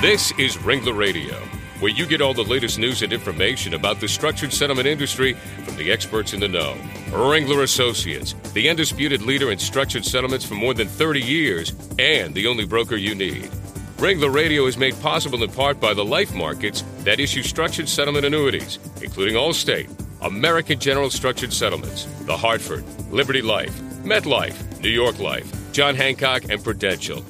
This 0.00 0.32
is 0.38 0.56
Ringler 0.56 0.96
Radio, 0.96 1.34
where 1.80 1.92
you 1.92 2.06
get 2.06 2.22
all 2.22 2.32
the 2.32 2.42
latest 2.42 2.78
news 2.78 3.02
and 3.02 3.12
information 3.12 3.74
about 3.74 4.00
the 4.00 4.08
structured 4.08 4.50
settlement 4.50 4.86
industry 4.86 5.34
from 5.66 5.76
the 5.76 5.92
experts 5.92 6.32
in 6.32 6.40
the 6.40 6.48
know. 6.48 6.74
Ringler 7.10 7.62
Associates, 7.62 8.32
the 8.54 8.70
undisputed 8.70 9.20
leader 9.20 9.50
in 9.50 9.58
structured 9.58 10.06
settlements 10.06 10.46
for 10.46 10.54
more 10.54 10.72
than 10.72 10.88
30 10.88 11.20
years 11.20 11.74
and 11.98 12.34
the 12.34 12.46
only 12.46 12.64
broker 12.64 12.96
you 12.96 13.14
need. 13.14 13.50
Ringler 13.98 14.34
Radio 14.34 14.64
is 14.64 14.78
made 14.78 14.98
possible 15.02 15.44
in 15.44 15.50
part 15.50 15.78
by 15.78 15.92
the 15.92 16.02
life 16.02 16.34
markets 16.34 16.82
that 17.00 17.20
issue 17.20 17.42
structured 17.42 17.86
settlement 17.86 18.24
annuities, 18.24 18.78
including 19.02 19.34
Allstate, 19.34 19.90
American 20.22 20.80
General 20.80 21.10
Structured 21.10 21.52
Settlements, 21.52 22.06
The 22.24 22.38
Hartford, 22.38 22.86
Liberty 23.12 23.42
Life, 23.42 23.78
MetLife, 24.02 24.80
New 24.80 24.88
York 24.88 25.18
Life, 25.18 25.52
John 25.72 25.94
Hancock, 25.94 26.44
and 26.48 26.64
Prudential. 26.64 27.22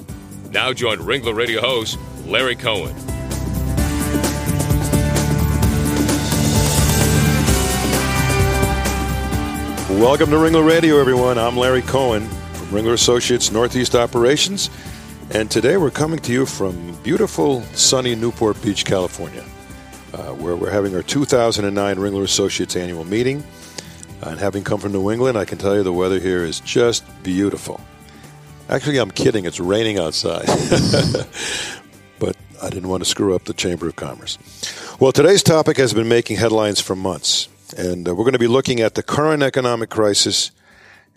Now 0.51 0.71
join 0.71 0.99
Ringler 0.99 1.35
Radio 1.35 1.59
host 1.59 1.97
Larry 2.31 2.55
Cohen. 2.55 2.95
Welcome 9.99 10.29
to 10.29 10.37
Ringler 10.37 10.65
Radio, 10.65 10.97
everyone. 10.97 11.37
I'm 11.37 11.57
Larry 11.57 11.81
Cohen 11.81 12.25
from 12.53 12.67
Ringler 12.67 12.93
Associates 12.93 13.51
Northeast 13.51 13.95
Operations, 13.95 14.69
and 15.31 15.51
today 15.51 15.75
we're 15.75 15.91
coming 15.91 16.19
to 16.19 16.31
you 16.31 16.45
from 16.45 16.95
beautiful, 17.03 17.63
sunny 17.73 18.15
Newport 18.15 18.61
Beach, 18.61 18.85
California, 18.85 19.43
uh, 20.13 20.33
where 20.35 20.55
we're 20.55 20.71
having 20.71 20.95
our 20.95 21.03
2009 21.03 21.97
Ringler 21.97 22.23
Associates 22.23 22.77
annual 22.77 23.03
meeting. 23.03 23.43
And 24.21 24.39
having 24.39 24.63
come 24.63 24.79
from 24.79 24.93
New 24.93 25.11
England, 25.11 25.37
I 25.37 25.43
can 25.43 25.57
tell 25.57 25.75
you 25.75 25.83
the 25.83 25.91
weather 25.91 26.19
here 26.19 26.45
is 26.45 26.61
just 26.61 27.03
beautiful. 27.23 27.81
Actually, 28.69 28.99
I'm 28.99 29.11
kidding. 29.11 29.43
It's 29.43 29.59
raining 29.59 29.99
outside. 29.99 30.45
I 32.61 32.69
didn't 32.69 32.89
want 32.89 33.01
to 33.03 33.09
screw 33.09 33.35
up 33.35 33.45
the 33.45 33.53
Chamber 33.53 33.87
of 33.87 33.95
Commerce. 33.95 34.37
Well, 34.99 35.11
today's 35.11 35.41
topic 35.41 35.77
has 35.77 35.95
been 35.95 36.07
making 36.07 36.37
headlines 36.37 36.79
for 36.79 36.95
months. 36.95 37.47
And 37.75 38.07
uh, 38.07 38.13
we're 38.13 38.23
going 38.23 38.33
to 38.33 38.39
be 38.39 38.47
looking 38.47 38.81
at 38.81 38.93
the 38.93 39.01
current 39.01 39.41
economic 39.41 39.89
crisis. 39.89 40.51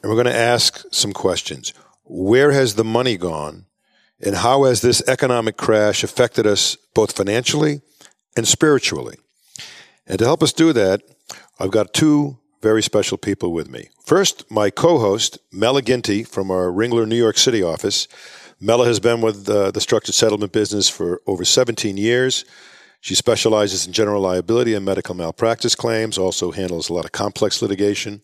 And 0.02 0.10
we're 0.10 0.16
going 0.16 0.32
to 0.32 0.38
ask 0.38 0.82
some 0.90 1.12
questions. 1.12 1.74
Where 2.04 2.52
has 2.52 2.76
the 2.76 2.84
money 2.84 3.18
gone? 3.18 3.66
And 4.24 4.36
how 4.36 4.64
has 4.64 4.80
this 4.80 5.06
economic 5.06 5.58
crash 5.58 6.02
affected 6.02 6.46
us 6.46 6.76
both 6.94 7.14
financially 7.14 7.82
and 8.36 8.48
spiritually? 8.48 9.18
And 10.06 10.18
to 10.20 10.24
help 10.24 10.42
us 10.42 10.52
do 10.52 10.72
that, 10.72 11.02
I've 11.60 11.70
got 11.70 11.92
two 11.92 12.38
very 12.62 12.82
special 12.82 13.18
people 13.18 13.52
with 13.52 13.68
me. 13.68 13.90
First, 14.06 14.50
my 14.50 14.70
co 14.70 14.98
host, 14.98 15.38
Mela 15.52 15.82
Ginty 15.82 16.24
from 16.24 16.50
our 16.50 16.68
Ringler 16.68 17.06
New 17.06 17.16
York 17.16 17.36
City 17.36 17.62
office. 17.62 18.08
Mela 18.64 18.86
has 18.86 18.98
been 18.98 19.20
with 19.20 19.46
uh, 19.46 19.70
the 19.72 19.80
structured 19.80 20.14
settlement 20.14 20.50
business 20.52 20.88
for 20.88 21.20
over 21.26 21.44
17 21.44 21.98
years. 21.98 22.46
She 23.02 23.14
specializes 23.14 23.86
in 23.86 23.92
general 23.92 24.22
liability 24.22 24.72
and 24.72 24.82
medical 24.86 25.14
malpractice 25.14 25.74
claims, 25.74 26.16
also 26.16 26.50
handles 26.50 26.88
a 26.88 26.94
lot 26.94 27.04
of 27.04 27.12
complex 27.12 27.60
litigation. 27.60 28.22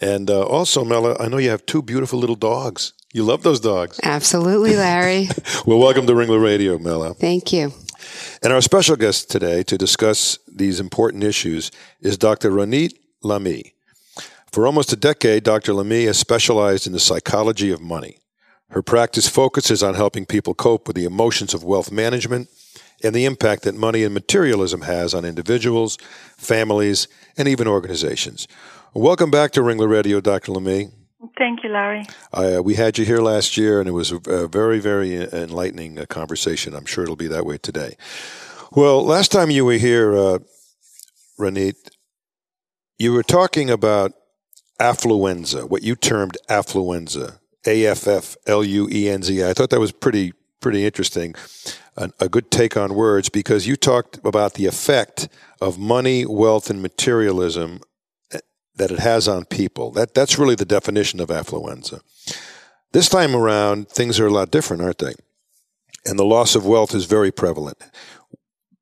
And 0.00 0.30
uh, 0.30 0.46
also, 0.46 0.82
Mela, 0.82 1.14
I 1.20 1.28
know 1.28 1.36
you 1.36 1.50
have 1.50 1.66
two 1.66 1.82
beautiful 1.82 2.18
little 2.18 2.36
dogs. 2.36 2.94
You 3.12 3.22
love 3.22 3.42
those 3.42 3.60
dogs. 3.60 4.00
Absolutely, 4.02 4.76
Larry. 4.76 5.28
well, 5.66 5.78
welcome 5.78 6.06
to 6.06 6.14
Ringler 6.14 6.42
Radio, 6.42 6.78
Mela. 6.78 7.12
Thank 7.12 7.52
you. 7.52 7.74
And 8.42 8.54
our 8.54 8.62
special 8.62 8.96
guest 8.96 9.30
today 9.30 9.62
to 9.64 9.76
discuss 9.76 10.38
these 10.50 10.80
important 10.80 11.22
issues 11.22 11.70
is 12.00 12.16
Dr. 12.16 12.50
Ronit 12.50 12.94
Lami. 13.22 13.74
For 14.52 14.66
almost 14.66 14.90
a 14.94 14.96
decade, 14.96 15.42
Dr. 15.42 15.74
Lami 15.74 16.06
has 16.06 16.18
specialized 16.18 16.86
in 16.86 16.94
the 16.94 16.98
psychology 16.98 17.70
of 17.70 17.82
money. 17.82 18.20
Her 18.70 18.82
practice 18.82 19.28
focuses 19.28 19.82
on 19.82 19.94
helping 19.94 20.26
people 20.26 20.54
cope 20.54 20.86
with 20.86 20.94
the 20.94 21.04
emotions 21.04 21.54
of 21.54 21.64
wealth 21.64 21.90
management 21.90 22.48
and 23.02 23.14
the 23.14 23.24
impact 23.24 23.64
that 23.64 23.74
money 23.74 24.04
and 24.04 24.14
materialism 24.14 24.82
has 24.82 25.12
on 25.12 25.24
individuals, 25.24 25.98
families, 26.36 27.08
and 27.36 27.48
even 27.48 27.66
organizations. 27.66 28.46
Welcome 28.94 29.30
back 29.30 29.50
to 29.52 29.60
Ringler 29.60 29.88
Radio, 29.88 30.20
Dr. 30.20 30.52
Lami. 30.52 30.90
Thank 31.36 31.64
you, 31.64 31.70
Larry. 31.70 32.06
Uh, 32.32 32.60
we 32.62 32.74
had 32.74 32.96
you 32.96 33.04
here 33.04 33.18
last 33.18 33.56
year, 33.56 33.80
and 33.80 33.88
it 33.88 33.92
was 33.92 34.12
a, 34.12 34.16
a 34.30 34.46
very, 34.46 34.78
very 34.78 35.16
enlightening 35.16 35.98
uh, 35.98 36.06
conversation. 36.06 36.74
I'm 36.74 36.86
sure 36.86 37.02
it'll 37.02 37.16
be 37.16 37.26
that 37.26 37.44
way 37.44 37.58
today. 37.58 37.96
Well, 38.72 39.04
last 39.04 39.32
time 39.32 39.50
you 39.50 39.64
were 39.64 39.74
here, 39.74 40.16
uh, 40.16 40.38
you 42.98 43.12
were 43.12 43.22
talking 43.24 43.68
about 43.68 44.12
affluenza, 44.78 45.68
what 45.68 45.82
you 45.82 45.96
termed 45.96 46.36
affluenza, 46.48 47.39
A 47.66 47.86
F 47.86 48.06
F 48.06 48.36
L 48.46 48.64
U 48.64 48.88
E 48.90 49.08
N 49.08 49.22
Z. 49.22 49.44
I 49.44 49.52
thought 49.52 49.70
that 49.70 49.80
was 49.80 49.92
pretty 49.92 50.32
pretty 50.60 50.84
interesting, 50.84 51.34
a, 51.96 52.10
a 52.20 52.28
good 52.28 52.50
take 52.50 52.76
on 52.76 52.94
words 52.94 53.28
because 53.28 53.66
you 53.66 53.76
talked 53.76 54.18
about 54.24 54.54
the 54.54 54.66
effect 54.66 55.28
of 55.60 55.78
money, 55.78 56.24
wealth, 56.26 56.70
and 56.70 56.82
materialism 56.82 57.80
eh, 58.32 58.38
that 58.76 58.90
it 58.90 58.98
has 58.98 59.26
on 59.26 59.44
people. 59.46 59.90
That 59.90 60.14
that's 60.14 60.38
really 60.38 60.54
the 60.54 60.64
definition 60.64 61.20
of 61.20 61.28
affluenza. 61.28 62.00
This 62.92 63.08
time 63.08 63.36
around, 63.36 63.88
things 63.88 64.18
are 64.18 64.26
a 64.26 64.32
lot 64.32 64.50
different, 64.50 64.82
aren't 64.82 64.98
they? 64.98 65.14
And 66.06 66.18
the 66.18 66.24
loss 66.24 66.54
of 66.54 66.66
wealth 66.66 66.94
is 66.94 67.04
very 67.04 67.30
prevalent. 67.30 67.78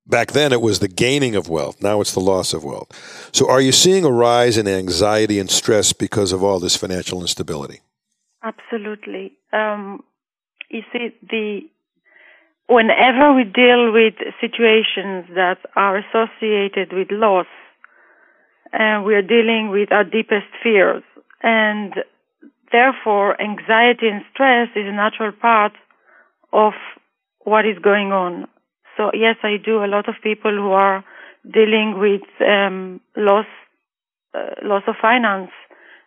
Back 0.07 0.33
then, 0.33 0.53
it 0.53 0.63
was 0.63 0.79
the 0.79 0.89
gaining 0.89 1.37
of 1.37 1.51
wealth. 1.51 1.83
Now 1.83 2.01
it's 2.01 2.15
the 2.15 2.21
loss 2.21 2.55
of 2.55 2.65
wealth. 2.65 3.29
So, 3.33 3.51
are 3.51 3.61
you 3.61 3.73
seeing 3.73 4.05
a 4.05 4.11
rise 4.11 4.57
in 4.57 4.67
anxiety 4.67 5.39
and 5.39 5.51
stress 5.51 5.93
because 5.93 6.33
of 6.33 6.43
all 6.43 6.59
this 6.59 6.77
financial 6.77 7.21
instability? 7.21 7.81
Absolutely. 8.43 9.33
Um, 9.53 10.03
you 10.71 10.83
see, 10.93 11.09
the 11.29 11.61
whenever 12.67 13.35
we 13.35 13.45
deal 13.45 13.93
with 13.93 14.15
situations 14.41 15.27
that 15.35 15.59
are 15.75 15.97
associated 15.99 16.93
with 16.93 17.09
loss, 17.11 17.47
uh, 18.73 19.03
we 19.05 19.15
are 19.15 19.23
dealing 19.23 19.71
with 19.71 19.91
our 19.91 20.05
deepest 20.05 20.47
fears, 20.63 21.03
and 21.43 21.95
therefore, 22.71 23.41
anxiety 23.41 24.09
and 24.09 24.23
stress 24.33 24.69
is 24.77 24.87
a 24.87 24.93
natural 24.93 25.33
part 25.33 25.73
of 26.53 26.75
what 27.45 27.65
is 27.67 27.79
going 27.79 28.13
on 28.13 28.47
so 28.99 29.13
yes, 29.15 29.37
I 29.43 29.57
do. 29.65 29.83
A 29.85 29.87
lot 29.87 30.09
of 30.09 30.17
people 30.23 30.51
who 30.51 30.73
are 30.73 31.05
dealing 31.51 31.99
with 31.99 32.23
um, 32.47 33.01
loss, 33.17 33.47
uh, 34.35 34.51
loss 34.63 34.83
of 34.89 34.97
finance, 35.01 35.51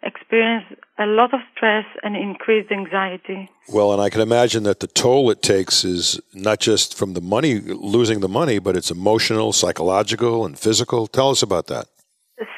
experience 0.04 0.66
a 1.00 1.06
lot 1.06 1.34
of 1.34 1.40
stress 1.56 1.86
and 2.04 2.16
increased 2.16 2.72
anxiety. 2.72 3.50
Well, 3.70 3.94
and 3.94 4.02
I 4.02 4.10
can 4.10 4.22
imagine 4.22 4.64
that 4.64 4.80
the 4.80 4.88
toll 4.88 5.30
it 5.30 5.42
takes 5.42 5.84
is 5.84 6.20
not 6.34 6.60
just 6.60 6.98
from 6.98 7.14
the 7.14 7.22
money, 7.22 7.60
losing 7.60 8.20
the 8.20 8.28
money, 8.28 8.60
but 8.60 8.76
it's 8.76 8.92
emotional, 8.92 9.54
psychological, 9.54 10.46
and 10.46 10.58
physical. 10.58 11.08
Tell 11.08 11.30
us 11.30 11.42
about 11.42 11.68
that. 11.68 11.88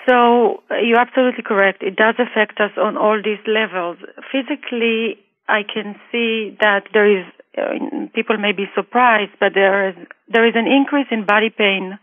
So 0.07 0.63
uh, 0.71 0.75
you're 0.75 0.99
absolutely 0.99 1.43
correct. 1.43 1.83
It 1.83 1.95
does 1.95 2.15
affect 2.17 2.59
us 2.59 2.71
on 2.77 2.97
all 2.97 3.21
these 3.23 3.43
levels. 3.47 3.97
Physically, 4.31 5.17
I 5.47 5.61
can 5.63 5.95
see 6.11 6.57
that 6.61 6.83
there 6.93 7.19
is 7.19 7.25
uh, 7.57 8.07
people 8.15 8.37
may 8.37 8.51
be 8.51 8.65
surprised, 8.73 9.31
but 9.39 9.53
there 9.53 9.89
is 9.89 9.95
there 10.27 10.47
is 10.47 10.55
an 10.55 10.67
increase 10.67 11.07
in 11.11 11.25
body 11.25 11.49
pain, 11.49 11.99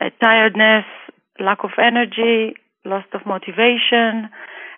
uh, 0.00 0.10
tiredness, 0.20 0.84
lack 1.38 1.62
of 1.62 1.70
energy, 1.78 2.56
loss 2.84 3.04
of 3.12 3.20
motivation, 3.26 4.30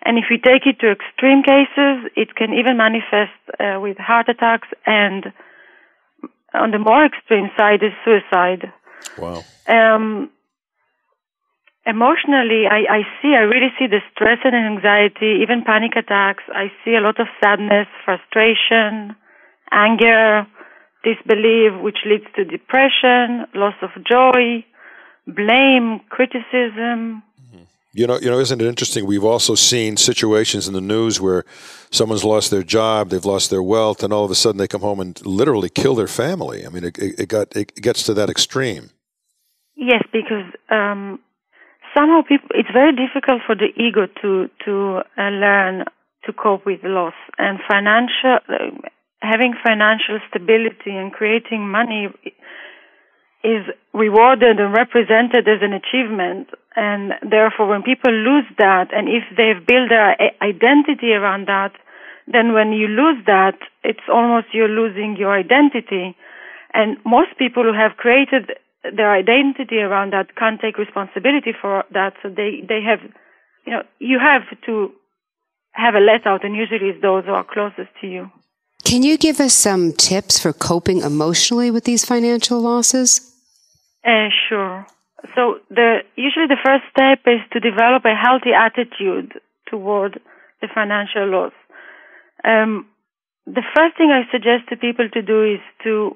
and 0.07 0.17
if 0.17 0.25
we 0.31 0.37
take 0.37 0.65
it 0.65 0.79
to 0.79 0.89
extreme 0.89 1.43
cases, 1.43 2.09
it 2.15 2.33
can 2.33 2.53
even 2.53 2.77
manifest 2.77 3.35
uh, 3.59 3.77
with 3.81 3.97
heart 3.97 4.29
attacks 4.29 4.69
and 4.85 5.33
on 6.53 6.71
the 6.71 6.79
more 6.79 7.05
extreme 7.05 7.51
side 7.57 7.83
is 7.83 7.91
suicide. 8.05 8.71
Wow. 9.17 9.43
Um, 9.67 10.31
emotionally, 11.85 12.63
I, 12.71 12.87
I 12.87 13.01
see, 13.21 13.35
I 13.35 13.43
really 13.43 13.67
see 13.77 13.87
the 13.87 13.99
stress 14.13 14.39
and 14.45 14.55
anxiety, 14.55 15.43
even 15.43 15.65
panic 15.65 15.91
attacks. 15.97 16.43
I 16.55 16.71
see 16.85 16.95
a 16.95 17.01
lot 17.01 17.19
of 17.19 17.27
sadness, 17.43 17.87
frustration, 18.05 19.13
anger, 19.73 20.47
disbelief, 21.03 21.83
which 21.83 21.97
leads 22.05 22.31
to 22.37 22.45
depression, 22.45 23.43
loss 23.53 23.75
of 23.81 23.91
joy, 24.07 24.63
blame, 25.27 25.99
criticism. 26.09 27.23
You 27.97 28.05
know, 28.05 28.19
you 28.19 28.29
know, 28.29 28.37
isn't 28.37 28.61
it 28.61 28.67
interesting? 28.67 29.07
We've 29.07 29.23
also 29.23 29.55
seen 29.55 29.97
situations 29.97 30.67
in 30.67 30.75
the 30.75 30.81
news 30.81 31.19
where 31.19 31.45
someone's 31.89 32.23
lost 32.23 32.51
their 32.51 32.61
job, 32.61 33.09
they've 33.09 33.25
lost 33.25 33.49
their 33.49 33.63
wealth, 33.63 34.03
and 34.03 34.13
all 34.13 34.23
of 34.23 34.29
a 34.29 34.35
sudden 34.35 34.59
they 34.59 34.67
come 34.67 34.81
home 34.81 34.99
and 34.99 35.19
literally 35.25 35.67
kill 35.67 35.95
their 35.95 36.07
family. 36.07 36.63
I 36.63 36.69
mean, 36.69 36.83
it, 36.83 36.95
it 36.99 37.27
got 37.27 37.55
it 37.55 37.73
gets 37.81 38.03
to 38.03 38.13
that 38.13 38.29
extreme. 38.29 38.91
Yes, 39.75 40.03
because 40.13 40.45
um, 40.69 41.19
somehow 41.95 42.21
people, 42.21 42.49
it's 42.51 42.69
very 42.71 42.93
difficult 42.95 43.41
for 43.47 43.55
the 43.55 43.69
ego 43.75 44.05
to 44.21 44.47
to 44.65 45.01
uh, 45.17 45.29
learn 45.29 45.85
to 46.25 46.33
cope 46.33 46.67
with 46.67 46.81
loss 46.83 47.15
and 47.39 47.57
financial. 47.67 48.37
Uh, 48.47 48.89
having 49.23 49.55
financial 49.65 50.19
stability 50.29 50.91
and 50.91 51.11
creating 51.11 51.67
money 51.67 52.09
is 53.43 53.63
rewarded 53.93 54.59
and 54.59 54.73
represented 54.73 55.47
as 55.47 55.61
an 55.61 55.73
achievement. 55.73 56.49
And 56.75 57.13
therefore, 57.21 57.67
when 57.67 57.83
people 57.83 58.11
lose 58.11 58.45
that, 58.57 58.93
and 58.93 59.07
if 59.07 59.23
they've 59.35 59.65
built 59.65 59.89
their 59.89 60.15
identity 60.41 61.13
around 61.13 61.47
that, 61.47 61.73
then 62.27 62.53
when 62.53 62.73
you 62.73 62.87
lose 62.87 63.23
that, 63.25 63.57
it's 63.83 64.07
almost 64.11 64.47
you're 64.53 64.67
losing 64.67 65.15
your 65.17 65.33
identity. 65.33 66.15
And 66.73 66.97
most 67.05 67.37
people 67.37 67.63
who 67.63 67.73
have 67.73 67.97
created 67.97 68.51
their 68.83 69.11
identity 69.11 69.79
around 69.79 70.13
that 70.13 70.35
can't 70.35 70.59
take 70.59 70.77
responsibility 70.77 71.53
for 71.59 71.83
that. 71.93 72.13
So 72.21 72.29
they, 72.29 72.63
they 72.67 72.81
have, 72.81 72.99
you 73.65 73.73
know, 73.73 73.83
you 73.99 74.19
have 74.19 74.43
to 74.65 74.91
have 75.71 75.95
a 75.95 75.99
let 75.99 76.25
out, 76.25 76.43
and 76.43 76.55
usually 76.55 76.89
it's 76.89 77.01
those 77.01 77.23
who 77.25 77.31
are 77.31 77.45
closest 77.45 77.89
to 78.01 78.07
you. 78.07 78.29
Can 78.83 79.03
you 79.03 79.17
give 79.17 79.39
us 79.39 79.53
some 79.53 79.91
tips 79.93 80.39
for 80.39 80.53
coping 80.53 81.01
emotionally 81.01 81.71
with 81.71 81.83
these 81.83 82.05
financial 82.05 82.61
losses? 82.61 83.33
Uh, 84.05 84.29
sure. 84.47 84.85
So 85.35 85.59
the 85.69 85.99
usually 86.15 86.47
the 86.47 86.61
first 86.63 86.83
step 86.91 87.19
is 87.25 87.41
to 87.51 87.59
develop 87.59 88.05
a 88.05 88.15
healthy 88.15 88.53
attitude 88.53 89.33
toward 89.69 90.19
the 90.61 90.67
financial 90.73 91.27
loss. 91.27 91.53
Um, 92.43 92.87
the 93.45 93.63
first 93.75 93.97
thing 93.97 94.11
I 94.11 94.29
suggest 94.31 94.69
to 94.69 94.77
people 94.77 95.09
to 95.13 95.21
do 95.21 95.55
is 95.55 95.59
to 95.83 96.15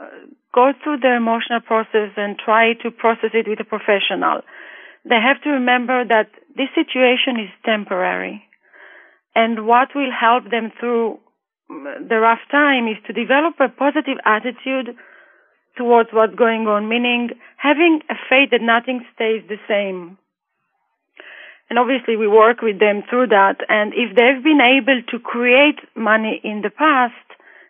uh, 0.00 0.04
go 0.54 0.72
through 0.82 0.98
their 0.98 1.16
emotional 1.16 1.60
process 1.60 2.10
and 2.16 2.38
try 2.38 2.74
to 2.82 2.90
process 2.90 3.30
it 3.32 3.46
with 3.48 3.60
a 3.60 3.64
professional. 3.64 4.42
They 5.04 5.20
have 5.20 5.42
to 5.42 5.50
remember 5.50 6.04
that 6.04 6.28
this 6.56 6.68
situation 6.74 7.40
is 7.40 7.50
temporary. 7.64 8.42
And 9.34 9.66
what 9.66 9.94
will 9.94 10.10
help 10.10 10.50
them 10.50 10.72
through 10.78 11.20
the 11.70 12.18
rough 12.18 12.42
time 12.50 12.88
is 12.88 12.98
to 13.06 13.12
develop 13.12 13.54
a 13.60 13.68
positive 13.68 14.18
attitude 14.24 14.96
towards 15.76 16.10
what's 16.12 16.34
going 16.34 16.66
on, 16.66 16.88
meaning 16.88 17.30
having 17.56 18.00
a 18.10 18.14
faith 18.28 18.50
that 18.50 18.60
nothing 18.60 19.06
stays 19.14 19.42
the 19.48 19.58
same. 19.68 20.18
And 21.70 21.78
obviously 21.78 22.16
we 22.16 22.26
work 22.26 22.60
with 22.62 22.80
them 22.80 23.04
through 23.08 23.28
that. 23.28 23.62
And 23.68 23.94
if 23.94 24.16
they've 24.16 24.42
been 24.42 24.60
able 24.60 25.02
to 25.14 25.18
create 25.20 25.78
money 25.94 26.40
in 26.42 26.62
the 26.62 26.70
past, 26.70 27.14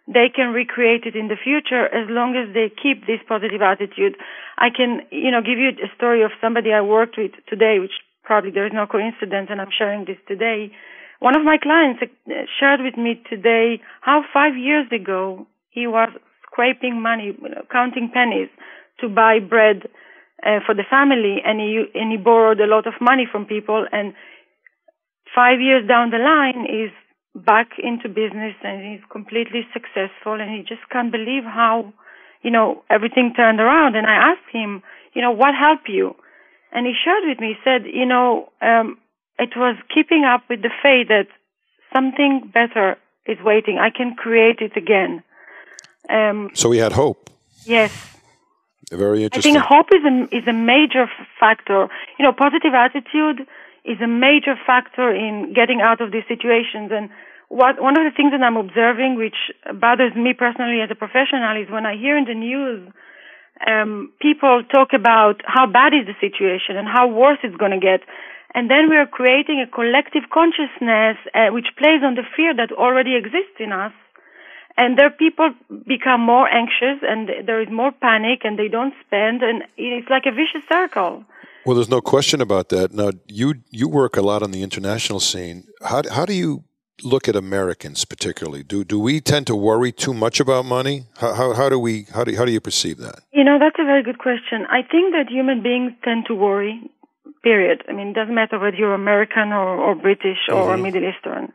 they 0.08 0.32
can 0.34 0.56
recreate 0.56 1.04
it 1.04 1.14
in 1.14 1.28
the 1.28 1.36
future 1.36 1.84
as 1.84 2.08
long 2.08 2.34
as 2.34 2.52
they 2.54 2.72
keep 2.72 3.06
this 3.06 3.20
positive 3.28 3.60
attitude. 3.60 4.16
I 4.56 4.70
can, 4.74 5.02
you 5.12 5.30
know, 5.30 5.42
give 5.44 5.58
you 5.58 5.68
a 5.76 5.92
story 5.94 6.24
of 6.24 6.32
somebody 6.40 6.72
I 6.72 6.80
worked 6.80 7.18
with 7.18 7.32
today, 7.46 7.78
which 7.78 7.92
probably 8.24 8.50
there 8.50 8.66
is 8.66 8.72
no 8.72 8.86
coincidence 8.86 9.48
and 9.50 9.60
I'm 9.60 9.70
sharing 9.76 10.06
this 10.06 10.18
today. 10.26 10.72
One 11.20 11.36
of 11.36 11.44
my 11.44 11.58
clients 11.58 12.02
shared 12.58 12.80
with 12.80 12.96
me 12.96 13.22
today 13.28 13.80
how 14.00 14.24
five 14.32 14.56
years 14.56 14.86
ago 14.90 15.46
he 15.68 15.86
was 15.86 16.08
scraping 16.46 17.00
money, 17.00 17.36
counting 17.70 18.10
pennies 18.12 18.48
to 19.00 19.08
buy 19.08 19.38
bread 19.38 19.88
uh, 20.44 20.60
for 20.64 20.74
the 20.74 20.84
family, 20.88 21.36
and 21.44 21.60
he 21.60 21.84
and 21.94 22.10
he 22.10 22.16
borrowed 22.16 22.60
a 22.60 22.66
lot 22.66 22.86
of 22.86 22.94
money 23.00 23.28
from 23.30 23.44
people. 23.44 23.86
And 23.92 24.14
five 25.34 25.60
years 25.60 25.86
down 25.86 26.10
the 26.10 26.18
line, 26.18 26.64
he's 26.66 26.96
back 27.44 27.68
into 27.78 28.08
business 28.08 28.54
and 28.64 28.80
he's 28.90 29.04
completely 29.12 29.68
successful, 29.72 30.40
and 30.40 30.50
he 30.50 30.60
just 30.62 30.88
can't 30.90 31.12
believe 31.12 31.44
how, 31.44 31.92
you 32.42 32.50
know, 32.50 32.82
everything 32.88 33.34
turned 33.36 33.60
around. 33.60 33.94
And 33.94 34.06
I 34.06 34.32
asked 34.32 34.50
him, 34.50 34.82
you 35.12 35.20
know, 35.20 35.32
what 35.32 35.54
helped 35.54 35.88
you? 35.88 36.16
And 36.72 36.86
he 36.86 36.94
shared 37.04 37.24
with 37.28 37.40
me, 37.40 37.58
he 37.58 37.60
said, 37.62 37.84
you 37.84 38.06
know, 38.06 38.48
um, 38.62 38.96
it 39.40 39.56
was 39.56 39.76
keeping 39.92 40.24
up 40.24 40.42
with 40.48 40.62
the 40.62 40.70
faith 40.82 41.08
that 41.08 41.28
something 41.92 42.50
better 42.52 42.96
is 43.26 43.38
waiting. 43.42 43.78
I 43.78 43.90
can 43.90 44.14
create 44.14 44.60
it 44.60 44.76
again. 44.76 45.22
Um, 46.08 46.50
so 46.54 46.68
we 46.68 46.78
had 46.78 46.92
hope. 46.92 47.30
Yes. 47.64 47.92
Very 48.90 49.24
interesting. 49.24 49.56
I 49.56 49.60
think 49.60 49.66
hope 49.66 49.86
is 49.94 50.04
a, 50.04 50.36
is 50.36 50.46
a 50.48 50.52
major 50.52 51.06
factor. 51.38 51.88
You 52.18 52.24
know, 52.24 52.32
positive 52.32 52.74
attitude 52.74 53.46
is 53.84 54.00
a 54.02 54.06
major 54.06 54.56
factor 54.66 55.14
in 55.14 55.52
getting 55.54 55.80
out 55.80 56.00
of 56.00 56.12
these 56.12 56.24
situations. 56.28 56.90
And 56.92 57.08
what, 57.48 57.80
one 57.80 57.96
of 57.96 58.04
the 58.04 58.14
things 58.16 58.32
that 58.32 58.42
I'm 58.42 58.56
observing, 58.56 59.16
which 59.16 59.36
bothers 59.80 60.14
me 60.16 60.34
personally 60.34 60.80
as 60.80 60.90
a 60.90 60.96
professional, 60.96 61.56
is 61.56 61.70
when 61.70 61.86
I 61.86 61.96
hear 61.96 62.16
in 62.16 62.24
the 62.24 62.34
news 62.34 62.92
um, 63.66 64.12
people 64.20 64.62
talk 64.72 64.92
about 64.94 65.42
how 65.44 65.66
bad 65.66 65.92
is 65.92 66.06
the 66.06 66.16
situation 66.20 66.76
and 66.76 66.88
how 66.88 67.08
worse 67.08 67.38
it's 67.42 67.56
going 67.56 67.72
to 67.72 67.80
get. 67.80 68.00
And 68.54 68.70
then 68.70 68.90
we 68.90 68.96
are 68.96 69.06
creating 69.06 69.60
a 69.60 69.70
collective 69.70 70.24
consciousness 70.32 71.16
uh, 71.34 71.48
which 71.50 71.68
plays 71.78 72.02
on 72.02 72.14
the 72.14 72.24
fear 72.36 72.54
that 72.54 72.72
already 72.72 73.14
exists 73.14 73.58
in 73.58 73.72
us. 73.72 73.92
And 74.76 74.98
there 74.98 75.10
people 75.10 75.52
become 75.86 76.20
more 76.20 76.48
anxious 76.48 76.98
and 77.02 77.28
there 77.46 77.60
is 77.60 77.68
more 77.70 77.92
panic 77.92 78.40
and 78.44 78.58
they 78.58 78.68
don't 78.68 78.94
spend. 79.06 79.42
And 79.42 79.62
it's 79.76 80.08
like 80.08 80.24
a 80.26 80.32
vicious 80.32 80.66
circle. 80.72 81.24
Well 81.66 81.76
there's 81.76 81.90
no 81.90 82.00
question 82.00 82.40
about 82.40 82.70
that. 82.70 82.92
Now 82.92 83.10
you 83.26 83.56
you 83.70 83.88
work 83.88 84.16
a 84.16 84.22
lot 84.22 84.42
on 84.42 84.50
the 84.50 84.62
international 84.62 85.20
scene. 85.20 85.64
How, 85.82 86.02
how 86.10 86.24
do 86.24 86.32
you 86.32 86.64
look 87.02 87.28
at 87.28 87.36
americans 87.36 88.04
particularly? 88.04 88.62
Do 88.62 88.84
do 88.84 88.98
we 88.98 89.20
tend 89.20 89.46
to 89.48 89.56
worry 89.56 89.92
too 89.92 90.14
much 90.14 90.40
about 90.40 90.64
money? 90.64 91.04
How, 91.18 91.34
how, 91.34 91.54
how 91.54 91.68
do 91.68 91.78
we 91.78 92.06
how 92.14 92.24
do, 92.24 92.34
how 92.36 92.44
do 92.46 92.52
you 92.52 92.60
perceive 92.60 92.98
that? 92.98 93.20
You 93.32 93.44
know 93.44 93.58
that's 93.58 93.76
a 93.78 93.84
very 93.84 94.02
good 94.02 94.18
question. 94.18 94.66
I 94.70 94.80
think 94.82 95.12
that 95.12 95.26
human 95.28 95.62
beings 95.62 95.92
tend 96.02 96.24
to 96.26 96.34
worry 96.34 96.80
period 97.42 97.82
i 97.88 97.92
mean 97.92 98.08
it 98.08 98.14
doesn't 98.14 98.34
matter 98.34 98.58
whether 98.58 98.76
you're 98.76 98.94
american 98.94 99.52
or, 99.52 99.76
or 99.76 99.94
british 99.94 100.38
or 100.48 100.72
mm-hmm. 100.72 100.82
middle 100.82 101.04
eastern 101.04 101.52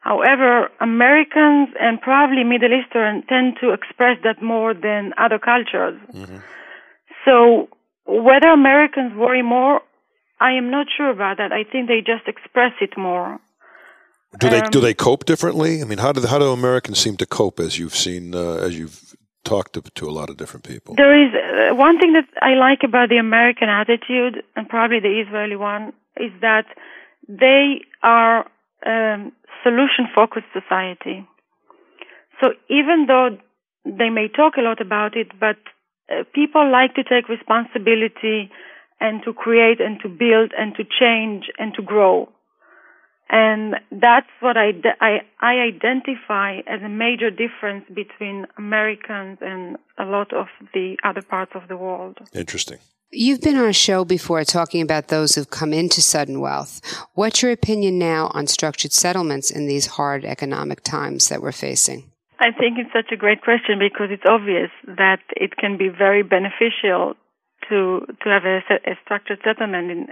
However, 0.00 0.70
Americans 0.80 1.68
and 1.78 2.00
probably 2.00 2.44
Middle 2.44 2.72
Eastern 2.72 3.24
tend 3.28 3.58
to 3.60 3.72
express 3.72 4.16
that 4.22 4.40
more 4.42 4.72
than 4.72 5.12
other 5.18 5.38
cultures. 5.38 6.00
Mm-hmm. 6.14 6.38
So 7.24 7.68
whether 8.06 8.48
Americans 8.48 9.12
worry 9.14 9.42
more, 9.42 9.82
I 10.40 10.52
am 10.52 10.70
not 10.70 10.86
sure 10.96 11.10
about 11.10 11.38
that. 11.38 11.52
I 11.52 11.64
think 11.70 11.88
they 11.88 11.98
just 12.00 12.26
express 12.26 12.72
it 12.80 12.96
more. 12.96 13.38
Do 14.38 14.48
they 14.48 14.60
um, 14.60 14.70
do 14.70 14.80
they 14.80 14.94
cope 14.94 15.24
differently? 15.24 15.82
I 15.82 15.84
mean, 15.84 15.98
how 15.98 16.12
do 16.12 16.26
how 16.26 16.38
do 16.38 16.52
Americans 16.52 16.98
seem 16.98 17.16
to 17.16 17.26
cope 17.26 17.58
as 17.60 17.78
you've 17.78 17.96
seen 17.96 18.34
uh, 18.34 18.54
as 18.66 18.78
you've 18.78 19.14
talked 19.48 19.72
to, 19.74 19.80
to, 19.98 20.04
a 20.12 20.14
lot 20.18 20.28
of 20.30 20.36
different 20.36 20.64
people? 20.72 20.94
There 20.94 21.16
is 21.24 21.30
uh, 21.34 21.74
one 21.74 21.98
thing 22.00 22.12
that 22.18 22.28
I 22.40 22.52
like 22.54 22.80
about 22.84 23.08
the 23.08 23.20
American 23.28 23.68
attitude, 23.68 24.34
and 24.54 24.68
probably 24.68 25.00
the 25.00 25.14
Israeli 25.24 25.56
one, 25.56 25.92
is 26.16 26.32
that 26.40 26.66
they 27.28 27.80
are 28.02 28.46
um, 28.86 29.32
solution 29.62 30.04
focused 30.14 30.50
society. 30.52 31.26
So 32.40 32.52
even 32.68 33.06
though 33.06 33.28
they 33.84 34.10
may 34.10 34.28
talk 34.28 34.56
a 34.56 34.60
lot 34.60 34.80
about 34.80 35.16
it, 35.16 35.28
but 35.38 35.56
uh, 36.10 36.24
people 36.34 36.70
like 36.70 36.94
to 36.94 37.02
take 37.02 37.28
responsibility 37.28 38.50
and 39.00 39.22
to 39.24 39.32
create 39.32 39.80
and 39.80 40.00
to 40.02 40.08
build 40.08 40.52
and 40.56 40.74
to 40.76 40.84
change 40.84 41.44
and 41.58 41.74
to 41.74 41.82
grow. 41.82 42.28
And 43.30 43.74
that's 43.90 44.28
what 44.40 44.56
I, 44.56 44.72
I, 45.00 45.18
I 45.40 45.54
identify 45.60 46.60
as 46.66 46.80
a 46.82 46.88
major 46.88 47.30
difference 47.30 47.84
between 47.94 48.46
Americans 48.56 49.38
and 49.42 49.76
a 49.98 50.04
lot 50.04 50.32
of 50.32 50.46
the 50.72 50.96
other 51.04 51.20
parts 51.22 51.52
of 51.54 51.68
the 51.68 51.76
world. 51.76 52.18
Interesting. 52.32 52.78
You've 53.10 53.40
been 53.40 53.56
on 53.56 53.68
a 53.68 53.72
show 53.72 54.04
before 54.04 54.44
talking 54.44 54.82
about 54.82 55.08
those 55.08 55.34
who've 55.34 55.48
come 55.48 55.72
into 55.72 56.02
sudden 56.02 56.40
wealth. 56.40 56.80
What's 57.14 57.42
your 57.42 57.52
opinion 57.52 57.98
now 57.98 58.30
on 58.34 58.46
structured 58.46 58.92
settlements 58.92 59.50
in 59.50 59.66
these 59.66 59.86
hard 59.86 60.24
economic 60.24 60.82
times 60.82 61.28
that 61.28 61.40
we're 61.40 61.52
facing? 61.52 62.10
I 62.38 62.52
think 62.52 62.78
it's 62.78 62.92
such 62.92 63.10
a 63.12 63.16
great 63.16 63.42
question 63.42 63.78
because 63.78 64.08
it's 64.10 64.28
obvious 64.28 64.70
that 64.86 65.20
it 65.36 65.56
can 65.56 65.76
be 65.76 65.88
very 65.88 66.22
beneficial 66.22 67.14
to 67.68 68.06
to 68.22 68.28
have 68.28 68.44
a, 68.44 68.60
a 68.86 68.94
structured 69.04 69.40
settlement 69.42 69.90
in, 69.90 70.06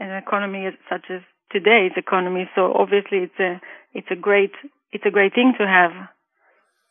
in 0.00 0.06
an 0.08 0.22
economy 0.22 0.68
such 0.88 1.06
as 1.10 1.22
today's 1.52 1.92
economy. 1.96 2.48
So 2.54 2.72
obviously, 2.72 3.18
it's 3.18 3.38
a 3.38 3.60
it's 3.92 4.08
a 4.10 4.16
great 4.16 4.52
it's 4.92 5.04
a 5.06 5.10
great 5.10 5.34
thing 5.34 5.54
to 5.58 5.66
have 5.66 5.92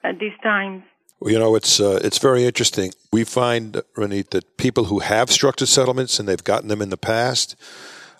at 0.03 0.19
these 0.19 0.37
times. 0.43 0.83
Well, 1.19 1.31
you 1.31 1.39
know, 1.39 1.55
it's 1.55 1.79
uh, 1.79 1.99
it's 2.03 2.17
very 2.17 2.45
interesting. 2.45 2.93
We 3.11 3.23
find, 3.23 3.81
Ronit, 3.95 4.31
that 4.31 4.57
people 4.57 4.85
who 4.85 4.99
have 4.99 5.29
structured 5.29 5.67
settlements 5.67 6.19
and 6.19 6.27
they've 6.27 6.43
gotten 6.43 6.67
them 6.67 6.81
in 6.81 6.89
the 6.89 6.97
past, 6.97 7.55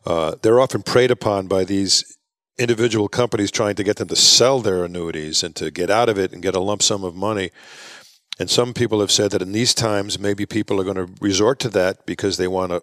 uh, 0.06 0.36
they're 0.42 0.60
often 0.60 0.84
preyed 0.84 1.12
upon 1.12 1.48
by 1.48 1.64
these 1.64 2.18
individual 2.60 3.08
companies 3.08 3.50
trying 3.50 3.76
to 3.76 3.84
get 3.84 3.98
them 3.98 4.08
to 4.10 4.16
sell 4.16 4.60
their 4.60 4.84
annuities 4.84 5.42
and 5.42 5.56
to 5.56 5.72
get 5.72 5.90
out 5.90 6.10
of 6.10 6.20
it 6.20 6.32
and 6.32 6.44
get 6.44 6.56
a 6.56 6.60
lump 6.60 6.84
sum 6.84 7.04
of 7.04 7.16
money. 7.16 7.50
And 8.42 8.50
some 8.50 8.74
people 8.74 9.02
have 9.02 9.12
said 9.12 9.30
that 9.32 9.44
in 9.44 9.52
these 9.52 9.76
times, 9.76 10.18
maybe 10.18 10.48
people 10.48 10.82
are 10.82 10.84
going 10.84 10.96
to 10.96 11.14
resort 11.22 11.60
to 11.60 11.70
that 11.70 12.08
because 12.08 12.38
they 12.38 12.48
want 12.48 12.72
a, 12.72 12.82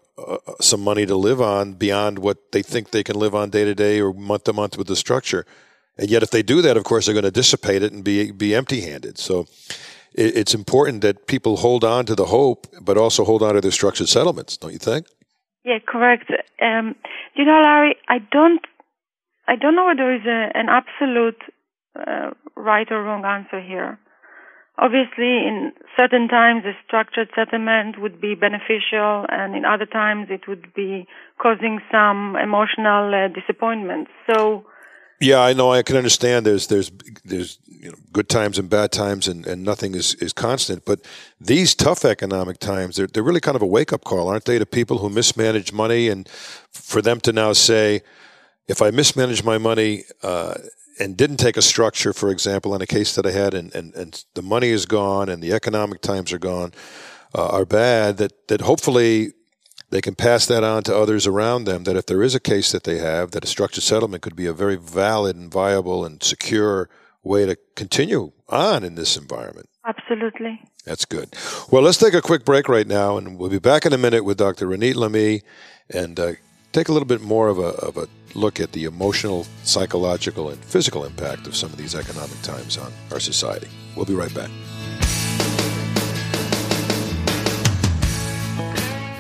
some 0.61 0.81
money 0.81 1.05
to 1.05 1.17
live 1.17 1.41
on 1.41 1.73
beyond 1.73 2.21
what 2.21 2.53
they 2.53 2.63
think 2.63 2.93
they 2.93 3.03
can 3.03 3.17
live 3.19 3.35
on 3.35 3.51
day 3.51 3.65
to 3.65 3.75
day 3.75 4.01
or 4.01 4.13
month 4.13 4.45
to 4.45 4.53
month 4.53 4.79
with 4.79 4.87
the 4.87 4.95
structure. 4.95 5.45
And 5.97 6.09
yet, 6.11 6.23
if 6.23 6.31
they 6.31 6.45
do 6.45 6.63
that, 6.63 6.77
of 6.77 6.85
course, 6.85 7.07
they're 7.07 7.13
going 7.13 7.25
to 7.25 7.33
dissipate 7.33 7.83
it 7.83 7.93
and 7.93 8.05
be 8.05 8.31
be 8.31 8.55
empty 8.55 8.83
handed. 8.83 9.19
So 9.19 9.49
it's 10.15 10.55
important 10.55 11.03
that 11.03 11.27
people 11.27 11.57
hold 11.57 11.83
on 11.83 12.07
to 12.07 12.15
the 12.15 12.27
hope, 12.27 12.69
but 12.81 12.97
also 12.97 13.25
hold 13.25 13.43
on 13.43 13.55
to 13.55 13.61
their 13.61 13.73
structured 13.73 14.09
settlements, 14.09 14.57
don't 14.57 14.73
you 14.73 14.79
think? 14.79 15.09
Yeah, 15.65 15.81
correct. 15.85 16.31
Um, 16.63 16.95
you 17.35 17.45
know, 17.45 17.61
Larry, 17.61 17.97
I 18.07 18.19
don't, 18.21 18.61
I 19.49 19.57
don't 19.57 19.75
know 19.75 19.87
whether 19.87 20.05
there 20.05 20.15
is 20.15 20.25
a, 20.25 20.57
an 20.57 20.69
absolute 20.69 21.43
uh, 21.99 22.31
right 22.55 22.87
or 22.93 23.03
wrong 23.03 23.25
answer 23.25 23.61
here. 23.61 23.99
Obviously, 24.81 25.45
in 25.45 25.73
certain 25.99 26.29
times, 26.29 26.65
a 26.65 26.73
structured 26.87 27.29
settlement 27.35 28.01
would 28.01 28.21
be 28.21 28.37
beneficial, 28.37 29.27
and 29.29 29.57
in 29.57 29.65
other 29.65 29.87
times, 29.87 30.29
it 30.31 30.47
would 30.47 30.73
be 30.73 31.05
causing 31.37 31.81
some 31.91 32.37
emotional 32.37 33.13
uh, 33.13 33.27
disappointment. 33.27 34.07
So, 34.31 34.65
Yeah, 35.21 35.41
I 35.41 35.53
know. 35.53 35.73
I 35.73 35.83
can 35.83 35.97
understand. 35.97 36.47
There's 36.47 36.69
there's 36.69 36.93
there's 37.25 37.59
you 37.67 37.91
know, 37.91 37.97
good 38.13 38.29
times 38.29 38.57
and 38.57 38.71
bad 38.71 38.93
times, 38.93 39.27
and, 39.27 39.45
and 39.49 39.65
nothing 39.65 39.97
is, 39.97 40.15
is 40.17 40.33
constant. 40.33 40.85
But 40.85 41.01
these 41.41 41.75
tough 41.75 42.05
economic 42.05 42.59
times, 42.59 42.95
they're 42.97 43.09
they're 43.09 43.25
really 43.25 43.41
kind 43.41 43.57
of 43.57 43.63
a 43.63 43.67
wake 43.67 43.93
up 43.93 44.05
call, 44.05 44.29
aren't 44.29 44.45
they, 44.45 44.61
to 44.61 44.67
people 44.67 44.99
who 44.99 45.11
mismanage 45.11 45.73
money, 45.73 46.09
and 46.09 46.29
for 46.71 47.03
them 47.03 47.19
to 47.21 47.33
now 47.33 47.53
say, 47.53 48.03
if 48.69 48.81
I 48.81 48.93
mismanage 48.93 49.43
my 49.43 49.59
money. 49.59 50.05
Uh, 50.23 50.55
and 50.99 51.17
didn't 51.17 51.37
take 51.37 51.57
a 51.57 51.63
structure, 51.63 52.13
for 52.13 52.31
example, 52.31 52.75
in 52.75 52.83
a 52.83 52.87
case 52.87 53.15
that 53.15 53.27
I 53.27 53.31
had, 53.31 53.55
and, 53.55 53.75
and, 53.75 53.95
and 53.95 54.25
the 54.35 54.43
money 54.43 54.69
is 54.69 54.87
gone 54.87 55.29
and 55.29 55.43
the 55.43 55.53
economic 55.53 56.01
times 56.01 56.33
are 56.33 56.39
gone, 56.39 56.73
uh, 57.35 57.49
are 57.49 57.65
bad, 57.65 58.17
that, 58.19 58.49
that 58.49 58.63
hopefully 58.63 59.33
they 59.91 60.01
can 60.01 60.15
pass 60.15 60.47
that 60.47 60.65
on 60.65 60.83
to 60.85 60.97
others 60.97 61.27
around 61.27 61.65
them 61.65 61.85
that 61.85 61.97
if 61.97 62.07
there 62.07 62.23
is 62.23 62.35
a 62.35 62.41
case 62.41 62.73
that 62.73 62.85
they 62.85 62.99
have, 62.99 63.31
that 63.31 63.45
a 63.45 63.47
structured 63.47 63.85
settlement 63.85 64.23
could 64.23 64.37
be 64.37 64.47
a 64.47 64.53
very 64.53 64.77
valid 64.77 65.37
and 65.37 65.51
viable 65.51 66.05
and 66.05 66.23
secure 66.23 66.89
way 67.23 67.47
to 67.47 67.57
continue 67.75 68.33
on 68.49 68.85
in 68.85 68.95
this 68.95 69.17
environment. 69.17 69.69
Absolutely. 69.87 70.61
That's 70.85 71.05
good. 71.05 71.35
Well, 71.71 71.83
let's 71.83 71.99
take 71.99 72.15
a 72.15 72.21
quick 72.21 72.45
break 72.45 72.69
right 72.69 72.87
now, 72.87 73.17
and 73.17 73.39
we'll 73.39 73.51
be 73.51 73.59
back 73.59 73.87
in 73.87 73.93
a 73.93 73.99
minute 73.99 74.25
with 74.25 74.39
Dr. 74.39 74.67
Ronit 74.67 74.95
Lami 74.95 75.43
and 75.91 76.19
uh, 76.21 76.33
take 76.73 76.89
a 76.89 76.93
little 76.93 77.07
bit 77.07 77.21
more 77.21 77.49
of 77.49 77.59
a, 77.59 77.69
of 77.79 77.97
a 77.97 78.09
look 78.35 78.61
at 78.61 78.73
the 78.73 78.85
emotional, 78.85 79.47
psychological, 79.65 80.51
and 80.51 80.63
physical 80.65 81.05
impact 81.05 81.47
of 81.47 81.57
some 81.57 81.71
of 81.71 81.79
these 81.79 81.95
economic 81.95 82.41
times 82.43 82.77
on 82.77 82.93
our 83.11 83.21
society. 83.21 83.69
We'll 83.97 84.05
be 84.05 84.15
right 84.15 84.35
back. 84.35 84.51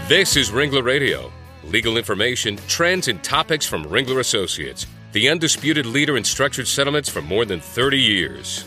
This 0.08 0.36
is 0.36 0.50
Ringler 0.50 0.84
Radio. 0.84 1.32
Legal 1.64 1.98
information, 1.98 2.58
trends, 2.66 3.08
and 3.08 3.22
topics 3.22 3.66
from 3.66 3.84
Ringler 3.84 4.20
Associates, 4.20 4.86
the 5.12 5.28
undisputed 5.28 5.84
leader 5.84 6.16
in 6.16 6.24
structured 6.24 6.66
settlements 6.66 7.10
for 7.10 7.20
more 7.20 7.44
than 7.44 7.60
30 7.60 7.98
years. 7.98 8.64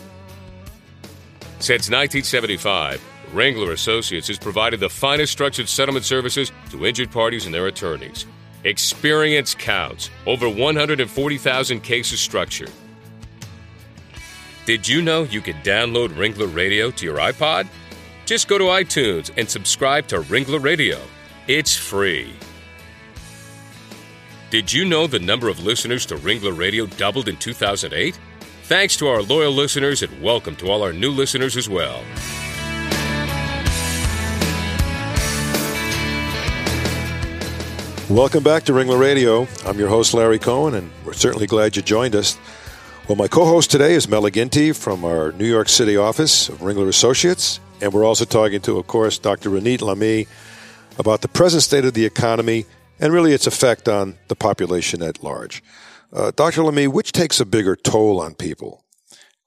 Since 1.58 1.90
1975, 1.90 3.02
Ringler 3.32 3.72
Associates 3.72 4.28
has 4.28 4.38
provided 4.38 4.78
the 4.78 4.88
finest 4.88 5.32
structured 5.32 5.68
settlement 5.68 6.04
services 6.04 6.52
to 6.70 6.86
injured 6.86 7.10
parties 7.10 7.46
and 7.46 7.54
their 7.54 7.66
attorneys. 7.66 8.26
Experience 8.64 9.54
counts. 9.54 10.10
Over 10.26 10.48
140,000 10.48 11.80
cases 11.80 12.20
structured. 12.20 12.70
Did 14.64 14.86
you 14.86 15.02
know 15.02 15.24
you 15.24 15.40
could 15.40 15.56
download 15.64 16.10
Ringler 16.10 16.54
Radio 16.54 16.92
to 16.92 17.04
your 17.04 17.18
iPod? 17.18 17.66
Just 18.24 18.46
go 18.46 18.58
to 18.58 18.64
iTunes 18.64 19.30
and 19.36 19.50
subscribe 19.50 20.06
to 20.06 20.20
Ringler 20.20 20.62
Radio. 20.62 21.00
It's 21.48 21.76
free. 21.76 22.32
Did 24.50 24.72
you 24.72 24.84
know 24.84 25.08
the 25.08 25.18
number 25.18 25.48
of 25.48 25.64
listeners 25.64 26.06
to 26.06 26.16
Ringler 26.16 26.56
Radio 26.56 26.86
doubled 26.86 27.28
in 27.28 27.36
2008? 27.38 28.16
Thanks 28.64 28.96
to 28.98 29.08
our 29.08 29.22
loyal 29.22 29.52
listeners 29.52 30.02
and 30.02 30.22
welcome 30.22 30.54
to 30.56 30.70
all 30.70 30.84
our 30.84 30.92
new 30.92 31.10
listeners 31.10 31.56
as 31.56 31.68
well. 31.68 32.02
Welcome 38.10 38.42
back 38.42 38.64
to 38.64 38.72
Ringler 38.72 38.98
Radio. 38.98 39.46
I'm 39.64 39.78
your 39.78 39.88
host, 39.88 40.12
Larry 40.12 40.38
Cohen, 40.38 40.74
and 40.74 40.90
we're 41.06 41.12
certainly 41.12 41.46
glad 41.46 41.76
you 41.76 41.82
joined 41.82 42.14
us. 42.14 42.36
Well, 43.08 43.16
my 43.16 43.28
co 43.28 43.44
host 43.44 43.70
today 43.70 43.94
is 43.94 44.08
Mela 44.08 44.30
Ginty 44.30 44.72
from 44.72 45.04
our 45.04 45.32
New 45.32 45.46
York 45.46 45.68
City 45.68 45.96
office 45.96 46.48
of 46.48 46.58
Ringler 46.58 46.88
Associates, 46.88 47.60
and 47.80 47.92
we're 47.92 48.04
also 48.04 48.24
talking 48.24 48.60
to, 48.62 48.76
of 48.76 48.86
course, 48.86 49.18
Dr. 49.18 49.50
Ronit 49.50 49.80
Lami 49.80 50.26
about 50.98 51.22
the 51.22 51.28
present 51.28 51.62
state 51.62 51.84
of 51.84 51.94
the 51.94 52.04
economy 52.04 52.66
and 52.98 53.12
really 53.12 53.32
its 53.32 53.46
effect 53.46 53.88
on 53.88 54.18
the 54.28 54.36
population 54.36 55.00
at 55.02 55.22
large. 55.22 55.62
Uh, 56.12 56.32
Dr. 56.34 56.64
Lami, 56.64 56.88
which 56.88 57.12
takes 57.12 57.40
a 57.40 57.46
bigger 57.46 57.76
toll 57.76 58.20
on 58.20 58.34
people? 58.34 58.84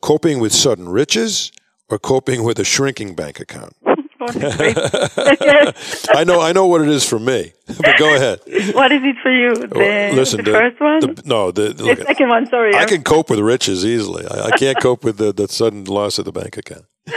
Coping 0.02 0.40
with 0.40 0.54
sudden 0.54 0.90
riches 0.90 1.52
or 1.90 2.00
coping 2.00 2.44
with 2.44 2.58
a 2.58 2.64
shrinking 2.64 3.16
bank 3.16 3.40
account? 3.40 3.76
I 6.14 6.24
know, 6.26 6.42
I 6.42 6.52
know 6.54 6.68
what 6.68 6.82
it 6.82 6.90
is 6.90 7.08
for 7.08 7.20
me. 7.20 7.52
But 7.68 7.98
go 7.98 8.16
ahead. 8.16 8.40
What 8.74 8.92
is 8.92 9.02
it 9.04 9.16
for 9.22 9.32
you? 9.32 9.56
The, 9.56 10.12
Listen, 10.14 10.38
the, 10.38 10.52
the 10.52 10.58
first 10.58 10.80
one? 10.80 11.00
The, 11.00 11.24
no, 11.26 11.52
the, 11.52 11.74
the 11.74 12.04
second 12.06 12.30
one. 12.30 12.48
Sorry, 12.48 12.76
I 12.76 12.86
can 12.86 13.04
cope 13.04 13.30
with 13.30 13.40
riches 13.40 13.84
easily. 13.84 14.26
I, 14.28 14.48
I 14.48 14.52
can't 14.52 14.80
cope 14.80 15.04
with 15.04 15.18
the, 15.18 15.34
the 15.34 15.48
sudden 15.48 15.84
loss 15.86 16.20
of 16.20 16.26
the 16.26 16.32
bank 16.32 16.58
account. 16.58 16.86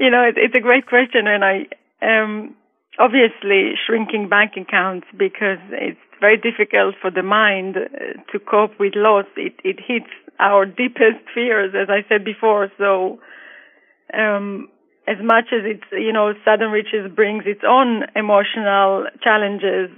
You 0.00 0.10
know, 0.10 0.22
it, 0.22 0.36
it's 0.36 0.54
a 0.54 0.60
great 0.60 0.86
question, 0.86 1.26
and 1.26 1.44
I 1.44 1.66
um, 2.02 2.54
obviously 3.00 3.72
shrinking 3.84 4.28
bank 4.28 4.52
accounts 4.56 5.08
because 5.16 5.58
it's 5.72 5.98
very 6.20 6.36
difficult 6.36 6.94
for 7.00 7.10
the 7.10 7.22
mind 7.22 7.76
uh, 7.76 8.22
to 8.32 8.38
cope 8.38 8.78
with 8.78 8.94
loss. 8.94 9.26
It, 9.36 9.54
it 9.64 9.78
hits 9.84 10.10
our 10.38 10.66
deepest 10.66 11.18
fears, 11.34 11.74
as 11.74 11.88
I 11.90 12.08
said 12.08 12.24
before. 12.24 12.70
So, 12.78 13.18
um, 14.14 14.68
as 15.08 15.16
much 15.22 15.46
as 15.52 15.62
it's, 15.64 15.84
you 15.92 16.12
know, 16.12 16.34
sudden 16.44 16.70
riches 16.70 17.10
brings 17.14 17.44
its 17.46 17.62
own 17.66 18.02
emotional 18.14 19.06
challenges, 19.22 19.90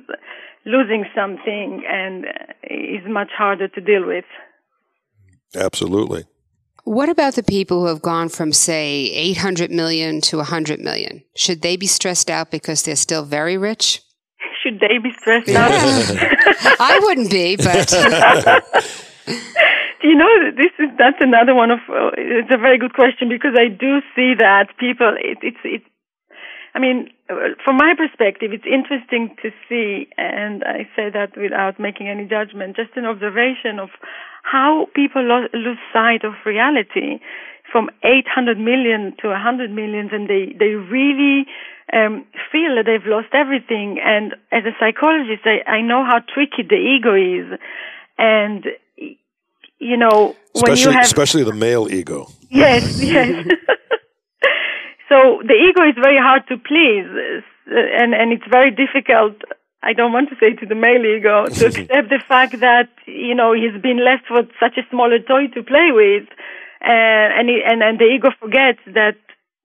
losing 0.65 1.05
something 1.15 1.83
and 1.89 2.27
uh, 2.27 2.31
is 2.71 3.03
much 3.09 3.31
harder 3.37 3.67
to 3.69 3.81
deal 3.81 4.07
with. 4.07 4.25
Absolutely. 5.55 6.25
What 6.85 7.09
about 7.09 7.35
the 7.35 7.43
people 7.43 7.81
who 7.81 7.87
have 7.87 8.03
gone 8.03 8.29
from, 8.29 8.53
say, 8.53 9.11
800 9.13 9.71
million 9.71 10.21
to 10.23 10.37
100 10.39 10.81
million? 10.81 11.23
Should 11.37 11.63
they 11.63 11.77
be 11.77 11.87
stressed 11.87 12.31
out 12.31 12.51
because 12.51 12.85
they're 12.85 12.97
still 12.97 13.25
very 13.25 13.59
rich? 13.59 14.03
Should 14.63 14.81
they 14.81 14.99
be 14.99 15.13
stressed 15.19 15.51
out? 15.51 15.71
I 16.81 17.01
wouldn't 17.03 17.31
be, 17.31 17.57
but. 17.57 17.93
you 20.11 20.19
know, 20.19 20.51
this 20.59 20.75
is 20.83 20.91
that's 20.99 21.23
another 21.23 21.55
one 21.55 21.71
of. 21.71 21.79
Uh, 21.87 22.11
it's 22.19 22.51
a 22.51 22.59
very 22.59 22.79
good 22.79 22.95
question 22.95 23.29
because 23.29 23.55
I 23.55 23.69
do 23.71 24.03
see 24.19 24.35
that 24.43 24.75
people. 24.77 25.15
It, 25.15 25.39
it's 25.43 25.63
it's. 25.63 25.85
I 26.75 26.79
mean, 26.79 27.11
from 27.65 27.77
my 27.79 27.95
perspective, 27.95 28.51
it's 28.53 28.67
interesting 28.67 29.35
to 29.43 29.51
see, 29.69 30.11
and 30.19 30.63
I 30.63 30.87
say 30.95 31.11
that 31.11 31.39
without 31.39 31.79
making 31.79 32.09
any 32.09 32.27
judgment, 32.27 32.75
just 32.75 32.95
an 32.97 33.07
observation 33.07 33.79
of 33.79 33.91
how 34.43 34.87
people 34.95 35.23
lo- 35.23 35.51
lose 35.55 35.79
sight 35.93 36.25
of 36.25 36.35
reality 36.47 37.19
from 37.71 37.91
800 38.03 38.59
million 38.59 39.15
to 39.23 39.29
100 39.29 39.71
million, 39.71 40.11
and 40.11 40.27
they 40.27 40.51
they 40.59 40.75
really 40.75 41.47
um, 41.93 42.27
feel 42.51 42.75
that 42.75 42.87
they've 42.87 43.07
lost 43.07 43.31
everything. 43.33 44.03
And 44.03 44.35
as 44.51 44.67
a 44.67 44.75
psychologist, 44.83 45.47
I, 45.47 45.63
I 45.71 45.81
know 45.83 46.03
how 46.03 46.19
tricky 46.19 46.67
the 46.67 46.79
ego 46.79 47.15
is, 47.15 47.47
and 48.19 48.67
you 49.81 49.97
know 49.97 50.37
especially, 50.55 50.71
when 50.71 50.79
you 50.79 50.91
have 50.91 51.05
especially 51.05 51.45
the 51.45 51.55
male 51.55 51.89
ego. 51.91 52.29
Yes, 52.49 53.03
yes. 53.17 53.47
so 55.09 55.43
the 55.43 55.55
ego 55.55 55.83
is 55.89 55.97
very 56.01 56.19
hard 56.19 56.47
to 56.49 56.57
please, 56.57 57.09
and 57.67 58.15
and 58.15 58.33
it's 58.33 58.47
very 58.51 58.71
difficult 58.71 59.35
I 59.83 59.95
don't 59.95 60.13
want 60.13 60.29
to 60.29 60.37
say 60.37 60.53
to 60.55 60.67
the 60.67 60.75
male 60.75 61.05
ego 61.05 61.47
to 61.47 61.67
accept 61.73 62.09
the 62.11 62.21
fact 62.29 62.61
that 62.61 62.91
you 63.07 63.35
know 63.35 63.53
he's 63.53 63.81
been 63.81 64.05
left 64.05 64.31
with 64.31 64.49
such 64.61 64.77
a 64.77 64.89
smaller 64.91 65.19
toy 65.19 65.49
to 65.55 65.63
play 65.63 65.89
with, 65.93 66.29
uh, 66.85 67.27
and 67.39 67.49
he, 67.49 67.63
and 67.65 67.83
and 67.83 67.99
the 67.99 68.05
ego 68.05 68.29
forgets 68.39 68.81
that 68.87 69.17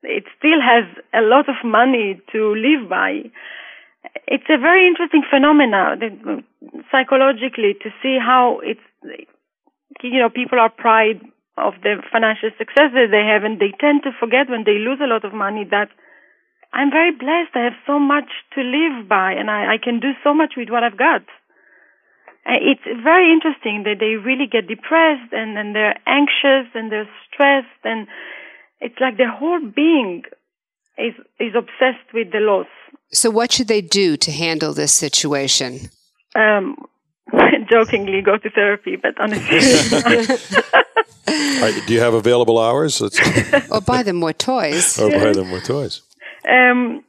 it 0.04 0.24
still 0.38 0.62
has 0.62 0.86
a 1.14 1.22
lot 1.22 1.50
of 1.50 1.56
money 1.64 2.22
to 2.32 2.56
live 2.56 2.88
by. 2.90 3.24
It's 4.28 4.48
a 4.50 4.58
very 4.58 4.88
interesting 4.88 5.24
phenomenon 5.30 6.46
psychologically 6.92 7.74
to 7.84 7.90
see 8.02 8.18
how 8.20 8.62
it's 8.64 8.80
you 10.04 10.20
know 10.20 10.30
people 10.30 10.60
are 10.60 10.70
proud 10.70 11.22
of 11.58 11.74
the 11.84 12.04
financial 12.12 12.52
success 12.58 12.92
that 12.94 13.12
they 13.12 13.24
have, 13.24 13.44
and 13.44 13.60
they 13.60 13.72
tend 13.80 14.04
to 14.04 14.12
forget 14.20 14.50
when 14.50 14.64
they 14.66 14.78
lose 14.78 15.00
a 15.02 15.08
lot 15.08 15.24
of 15.24 15.34
money 15.34 15.64
that 15.72 15.90
I'm 16.74 16.92
very 16.92 17.12
blessed. 17.12 17.56
I 17.56 17.64
have 17.64 17.80
so 17.88 18.00
much 18.00 18.30
to 18.56 18.62
live 18.62 19.08
by, 19.08 19.32
and 19.34 19.50
I, 19.50 19.76
I 19.76 19.78
can 19.82 20.00
do 20.00 20.12
so 20.24 20.34
much 20.34 20.54
with 20.58 20.70
what 20.70 20.84
I've 20.84 20.98
got. 20.98 21.24
It's 22.46 22.86
very 23.04 23.34
interesting 23.34 23.84
that 23.86 23.98
they 24.00 24.22
really 24.22 24.46
get 24.46 24.68
depressed 24.68 25.34
and, 25.34 25.58
and 25.58 25.76
they're 25.76 25.98
anxious 26.06 26.70
and 26.76 26.92
they're 26.92 27.10
stressed, 27.26 27.82
and 27.84 28.08
it's 28.82 29.00
like 29.00 29.18
their 29.18 29.32
whole 29.32 29.60
being 29.60 30.24
is 30.98 31.14
is 31.40 31.56
obsessed 31.56 32.14
with 32.14 32.32
the 32.32 32.40
loss. 32.40 32.68
So, 33.12 33.30
what 33.30 33.52
should 33.52 33.68
they 33.68 33.82
do 33.82 34.18
to 34.18 34.32
handle 34.32 34.74
this 34.74 34.94
situation? 34.94 35.90
Um, 36.36 36.76
jokingly, 37.70 38.22
go 38.22 38.38
to 38.38 38.50
therapy, 38.50 38.96
but 38.96 39.20
honestly. 39.20 39.60
do 41.88 41.94
you 41.94 42.00
have 42.00 42.14
available 42.14 42.60
hours? 42.60 43.02
or 43.02 43.82
buy 43.82 44.04
them 44.04 44.18
more 44.18 44.34
toys. 44.34 45.00
Or 45.00 45.10
buy 45.10 45.34
them 45.34 45.50
more 45.50 45.60
toys. 45.60 46.02
Um, 46.48 47.04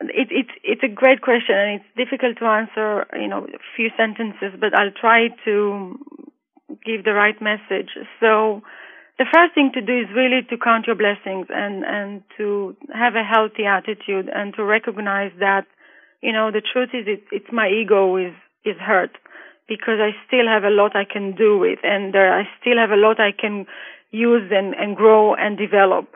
it, 0.00 0.28
it, 0.30 0.46
it's 0.62 0.82
a 0.82 0.88
great 0.88 1.22
question, 1.22 1.54
and 1.54 1.80
it's 1.80 1.96
difficult 1.96 2.38
to 2.38 2.44
answer, 2.44 3.06
you 3.14 3.28
know, 3.28 3.44
a 3.44 3.58
few 3.76 3.90
sentences, 3.96 4.58
but 4.60 4.74
I'll 4.78 4.92
try 4.92 5.28
to 5.44 5.98
give 6.84 7.04
the 7.04 7.12
right 7.12 7.40
message. 7.40 7.90
So, 8.20 8.62
the 9.18 9.26
first 9.32 9.54
thing 9.54 9.70
to 9.72 9.80
do 9.80 10.00
is 10.00 10.08
really 10.14 10.42
to 10.50 10.58
count 10.58 10.86
your 10.86 10.96
blessings 10.96 11.46
and, 11.48 11.84
and 11.84 12.22
to 12.36 12.76
have 12.92 13.14
a 13.14 13.24
healthy 13.24 13.64
attitude 13.64 14.28
and 14.28 14.54
to 14.56 14.64
recognize 14.64 15.32
that, 15.40 15.66
you 16.22 16.32
know, 16.32 16.50
the 16.50 16.60
truth 16.60 16.90
is 16.92 17.06
it, 17.06 17.24
it's 17.32 17.50
my 17.50 17.68
ego 17.68 18.16
is, 18.16 18.34
is 18.66 18.76
hurt. 18.78 19.16
because 19.68 19.98
I 20.00 20.10
still 20.26 20.46
have 20.46 20.64
a 20.64 20.70
lot 20.70 20.94
I 20.94 21.04
can 21.04 21.34
do 21.34 21.58
with, 21.58 21.80
and 21.82 22.14
there, 22.14 22.32
I 22.32 22.44
still 22.60 22.78
have 22.78 22.90
a 22.90 22.96
lot 22.96 23.18
I 23.18 23.32
can 23.32 23.66
use 24.10 24.50
and, 24.52 24.74
and 24.74 24.96
grow 24.96 25.34
and 25.34 25.58
develop. 25.58 26.06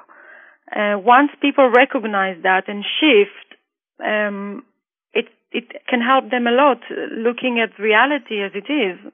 Uh, 0.75 0.97
once 0.99 1.30
people 1.40 1.69
recognize 1.69 2.37
that 2.45 2.69
and 2.69 2.85
shift, 2.85 3.49
um, 4.04 4.64
it 5.12 5.26
it 5.50 5.64
can 5.88 6.00
help 6.00 6.30
them 6.30 6.47
a 6.47 6.52
lot 6.52 6.78
looking 7.11 7.59
at 7.59 7.76
reality 7.78 8.40
as 8.40 8.52
it 8.54 8.71
is. 8.73 9.12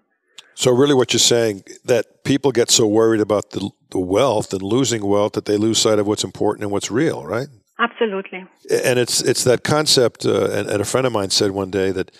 So 0.54 0.70
really, 0.70 0.94
what 0.94 1.14
you're 1.14 1.18
saying 1.20 1.64
that 1.86 2.24
people 2.24 2.52
get 2.52 2.70
so 2.70 2.86
worried 2.86 3.22
about 3.22 3.50
the 3.50 3.70
the 3.90 3.98
wealth 3.98 4.52
and 4.52 4.62
losing 4.62 5.06
wealth 5.06 5.32
that 5.32 5.46
they 5.46 5.56
lose 5.56 5.78
sight 5.78 5.98
of 5.98 6.06
what's 6.06 6.24
important 6.24 6.64
and 6.64 6.72
what's 6.72 6.90
real, 6.90 7.24
right? 7.24 7.48
Absolutely. 7.78 8.44
And 8.70 8.98
it's 8.98 9.22
it's 9.22 9.44
that 9.44 9.64
concept. 9.64 10.26
Uh, 10.26 10.50
and, 10.50 10.68
and, 10.68 10.80
a 10.82 10.84
friend 10.84 11.06
of 11.06 11.12
mine 11.12 11.30
said 11.30 11.50
one 11.52 11.70
day 11.70 11.90
that 11.92 12.10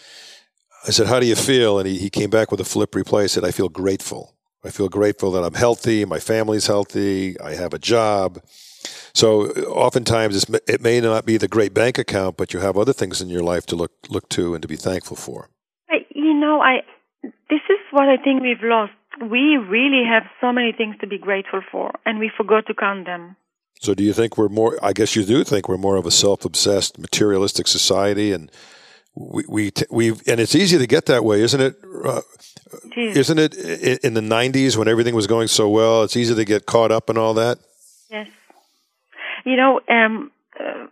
I 0.87 0.91
said, 0.91 1.07
"How 1.07 1.21
do 1.21 1.27
you 1.27 1.37
feel?" 1.37 1.79
And 1.79 1.89
he, 1.89 1.99
he 1.99 2.11
came 2.11 2.31
back 2.31 2.51
with 2.51 2.61
a 2.61 2.65
flip 2.65 2.95
reply. 2.95 3.23
He 3.23 3.29
said, 3.29 3.45
"I 3.45 3.51
feel 3.51 3.69
grateful. 3.69 4.35
I 4.65 4.71
feel 4.71 4.89
grateful 4.89 5.31
that 5.33 5.45
I'm 5.45 5.55
healthy, 5.55 6.05
my 6.05 6.19
family's 6.19 6.67
healthy, 6.67 7.39
I 7.41 7.55
have 7.55 7.75
a 7.75 7.79
job." 7.79 8.41
So 9.15 9.47
uh, 9.47 9.61
oftentimes 9.63 10.45
it 10.67 10.81
may 10.83 11.01
not 11.01 11.25
be 11.25 11.39
the 11.39 11.49
great 11.49 11.73
bank 11.73 11.99
account, 11.99 12.37
but 12.37 12.53
you 12.53 12.61
have 12.61 12.77
other 12.77 12.93
things 12.93 13.23
in 13.23 13.29
your 13.31 13.43
life 13.43 13.65
to 13.67 13.77
look 13.77 13.93
look 14.09 14.29
to 14.31 14.55
and 14.55 14.63
to 14.63 14.69
be 14.69 14.77
thankful 14.77 15.17
for. 15.17 15.49
You 16.11 16.35
know, 16.35 16.61
I 16.61 16.83
this 17.23 17.65
is 17.71 17.81
what 17.91 18.09
I 18.09 18.17
think 18.17 18.43
we've 18.43 18.63
lost. 18.63 18.93
We 19.21 19.57
really 19.57 20.05
have 20.05 20.25
so 20.41 20.53
many 20.53 20.73
things 20.73 20.97
to 21.01 21.07
be 21.07 21.19
grateful 21.19 21.63
for, 21.73 21.93
and 22.05 22.19
we 22.19 22.31
forgot 22.37 22.67
to 22.67 22.75
count 22.75 23.07
them. 23.07 23.37
So, 23.81 23.95
do 23.95 24.05
you 24.05 24.13
think 24.13 24.37
we're 24.37 24.49
more? 24.49 24.79
I 24.83 24.93
guess 24.93 25.17
you 25.17 25.25
do 25.25 25.45
think 25.45 25.69
we're 25.69 25.79
more 25.79 25.97
of 25.97 26.07
a 26.07 26.11
self-obsessed, 26.11 26.99
materialistic 26.99 27.67
society, 27.67 28.33
and 28.33 28.51
we 29.17 29.45
we 29.49 29.73
we 29.91 30.11
and 30.11 30.41
it's 30.41 30.55
easy 30.55 30.77
to 30.79 30.87
get 30.87 31.07
that 31.07 31.25
way, 31.25 31.41
isn't 31.41 31.61
it? 31.61 31.77
Uh, 32.05 32.21
isn't 32.97 33.39
it 33.39 33.55
in 34.05 34.15
the 34.15 34.21
'90s 34.21 34.77
when 34.77 34.89
everything 34.89 35.15
was 35.15 35.27
going 35.27 35.49
so 35.49 35.69
well? 35.69 36.03
It's 36.03 36.17
easy 36.17 36.35
to 36.35 36.45
get 36.45 36.67
caught 36.67 36.93
up 36.93 37.09
in 37.09 37.17
all 37.17 37.33
that. 37.35 37.59
Yes, 38.11 38.29
you 39.45 39.57
know, 39.57 39.81
um, 39.89 40.31
uh, 40.61 40.87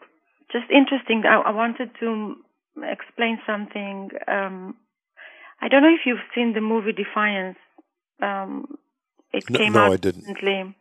just 0.50 0.70
interesting. 0.70 1.24
I, 1.26 1.48
I, 1.48 1.50
wanted 1.50 1.90
to 2.00 2.36
explain 2.82 3.38
something. 3.46 4.10
Um, 4.26 4.76
I 5.60 5.68
don't 5.68 5.82
know 5.82 5.94
if 5.94 6.06
you've 6.06 6.18
seen 6.34 6.54
the 6.54 6.60
movie 6.60 6.92
Defiance. 6.92 7.58
Um, 8.22 8.78
it 9.32 9.44
no, 9.50 9.58
came 9.58 9.72
no, 9.74 9.80
out 9.80 9.92
I 9.92 9.96
didn't. 9.96 10.22
recently. 10.22 10.74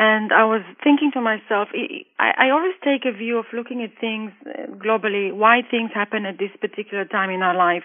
And 0.00 0.32
I 0.32 0.44
was 0.44 0.62
thinking 0.84 1.10
to 1.14 1.20
myself, 1.20 1.74
I, 2.20 2.50
always 2.54 2.78
take 2.84 3.02
a 3.02 3.10
view 3.10 3.36
of 3.36 3.46
looking 3.52 3.82
at 3.82 3.98
things 3.98 4.30
uh, 4.46 4.70
globally, 4.78 5.34
why 5.34 5.62
things 5.68 5.90
happen 5.92 6.24
at 6.24 6.38
this 6.38 6.54
particular 6.60 7.04
time 7.04 7.30
in 7.30 7.42
our 7.42 7.56
life. 7.56 7.82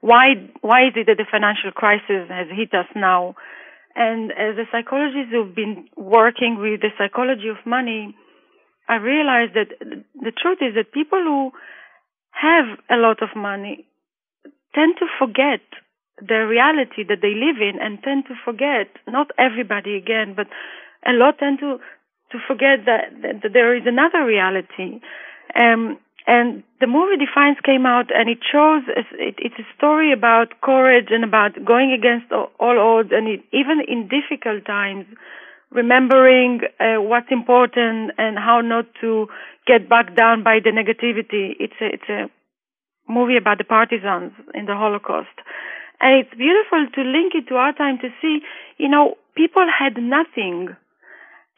Why, 0.00 0.34
why 0.60 0.88
is 0.88 0.94
it 0.96 1.06
that 1.06 1.18
the 1.18 1.30
financial 1.30 1.70
crisis 1.70 2.26
has 2.28 2.48
hit 2.50 2.74
us 2.74 2.90
now? 2.96 3.36
And 3.94 4.32
as 4.32 4.58
a 4.58 4.66
psychologist 4.72 5.30
who've 5.30 5.54
been 5.54 5.86
working 5.96 6.58
with 6.58 6.80
the 6.80 6.90
psychology 6.98 7.46
of 7.46 7.62
money, 7.64 8.16
I 8.88 8.96
realized 8.96 9.54
that 9.54 9.70
the 9.78 10.32
truth 10.34 10.58
is 10.60 10.74
that 10.74 10.90
people 10.90 11.22
who 11.22 11.52
have 12.32 12.74
a 12.90 12.98
lot 12.98 13.22
of 13.22 13.28
money 13.36 13.86
tend 14.74 14.96
to 14.98 15.06
forget 15.16 15.62
the 16.18 16.42
reality 16.42 17.06
that 17.06 17.22
they 17.22 17.38
live 17.38 17.62
in 17.62 17.78
and 17.80 18.02
tend 18.02 18.24
to 18.26 18.34
forget, 18.44 18.90
not 19.06 19.30
everybody 19.38 19.94
again, 19.94 20.34
but 20.34 20.48
a 21.06 21.12
lot 21.12 21.38
tend 21.38 21.58
to 21.60 21.78
to 22.32 22.38
forget 22.48 22.86
that, 22.86 23.12
that, 23.22 23.42
that 23.42 23.52
there 23.52 23.76
is 23.76 23.84
another 23.86 24.24
reality. 24.24 25.00
Um, 25.54 25.98
and 26.26 26.62
the 26.80 26.86
movie 26.86 27.16
Defiance 27.16 27.58
came 27.64 27.84
out, 27.84 28.10
and 28.14 28.28
it 28.30 28.38
shows 28.40 28.82
it, 28.88 29.34
it's 29.38 29.58
a 29.58 29.66
story 29.76 30.12
about 30.12 30.60
courage 30.62 31.08
and 31.10 31.24
about 31.24 31.52
going 31.64 31.92
against 31.92 32.32
all, 32.32 32.50
all 32.58 32.78
odds, 32.78 33.10
and 33.12 33.28
it, 33.28 33.40
even 33.52 33.82
in 33.86 34.08
difficult 34.08 34.64
times, 34.64 35.06
remembering 35.70 36.60
uh, 36.78 37.02
what's 37.02 37.30
important 37.30 38.12
and 38.18 38.38
how 38.38 38.60
not 38.60 38.86
to 39.00 39.26
get 39.66 39.88
backed 39.88 40.16
down 40.16 40.44
by 40.44 40.58
the 40.62 40.70
negativity. 40.70 41.56
It's 41.58 41.74
a 41.80 41.86
it's 41.86 42.08
a 42.08 42.30
movie 43.10 43.36
about 43.36 43.58
the 43.58 43.64
partisans 43.64 44.32
in 44.54 44.66
the 44.66 44.76
Holocaust, 44.76 45.34
and 46.00 46.22
it's 46.22 46.34
beautiful 46.38 46.86
to 46.94 47.00
link 47.02 47.34
it 47.34 47.48
to 47.48 47.56
our 47.56 47.72
time 47.72 47.98
to 47.98 48.08
see, 48.22 48.40
you 48.78 48.88
know, 48.88 49.16
people 49.34 49.66
had 49.66 49.96
nothing 49.98 50.76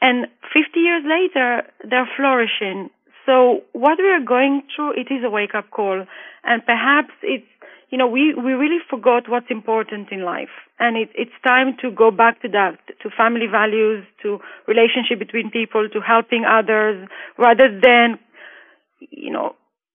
and 0.01 0.27
50 0.53 0.81
years 0.81 1.03
later, 1.05 1.63
they're 1.89 2.09
flourishing. 2.17 2.91
So 3.27 3.63
what 3.73 3.99
we 3.99 4.09
are 4.09 4.25
going 4.25 4.63
through, 4.75 4.93
it 4.93 5.13
is 5.13 5.25
a 5.25 5.31
wake 5.31 5.55
up 5.55 5.71
call. 5.71 6.05
And 6.45 6.65
perhaps 6.65 7.13
it's, 7.23 7.47
you 7.91 7.99
know, 7.99 8.07
we, 8.07 8.35
we 8.35 8.53
really 8.53 8.81
forgot 8.91 9.29
what's 9.29 9.51
important 9.51 10.11
in 10.11 10.25
life. 10.25 10.53
And 10.79 10.97
it, 10.97 11.11
it's 11.15 11.33
time 11.47 11.77
to 11.81 11.91
go 11.91 12.11
back 12.11 12.43
to 12.43 12.49
that, 12.49 12.79
to 13.03 13.11
family 13.17 13.47
values, 13.51 14.05
to 14.23 14.41
relationship 14.67 15.19
between 15.19 15.51
people, 15.51 15.89
to 15.89 16.01
helping 16.01 16.45
others, 16.45 17.09
rather 17.39 17.69
than, 17.69 18.19
you 18.99 19.33
know, 19.33 19.55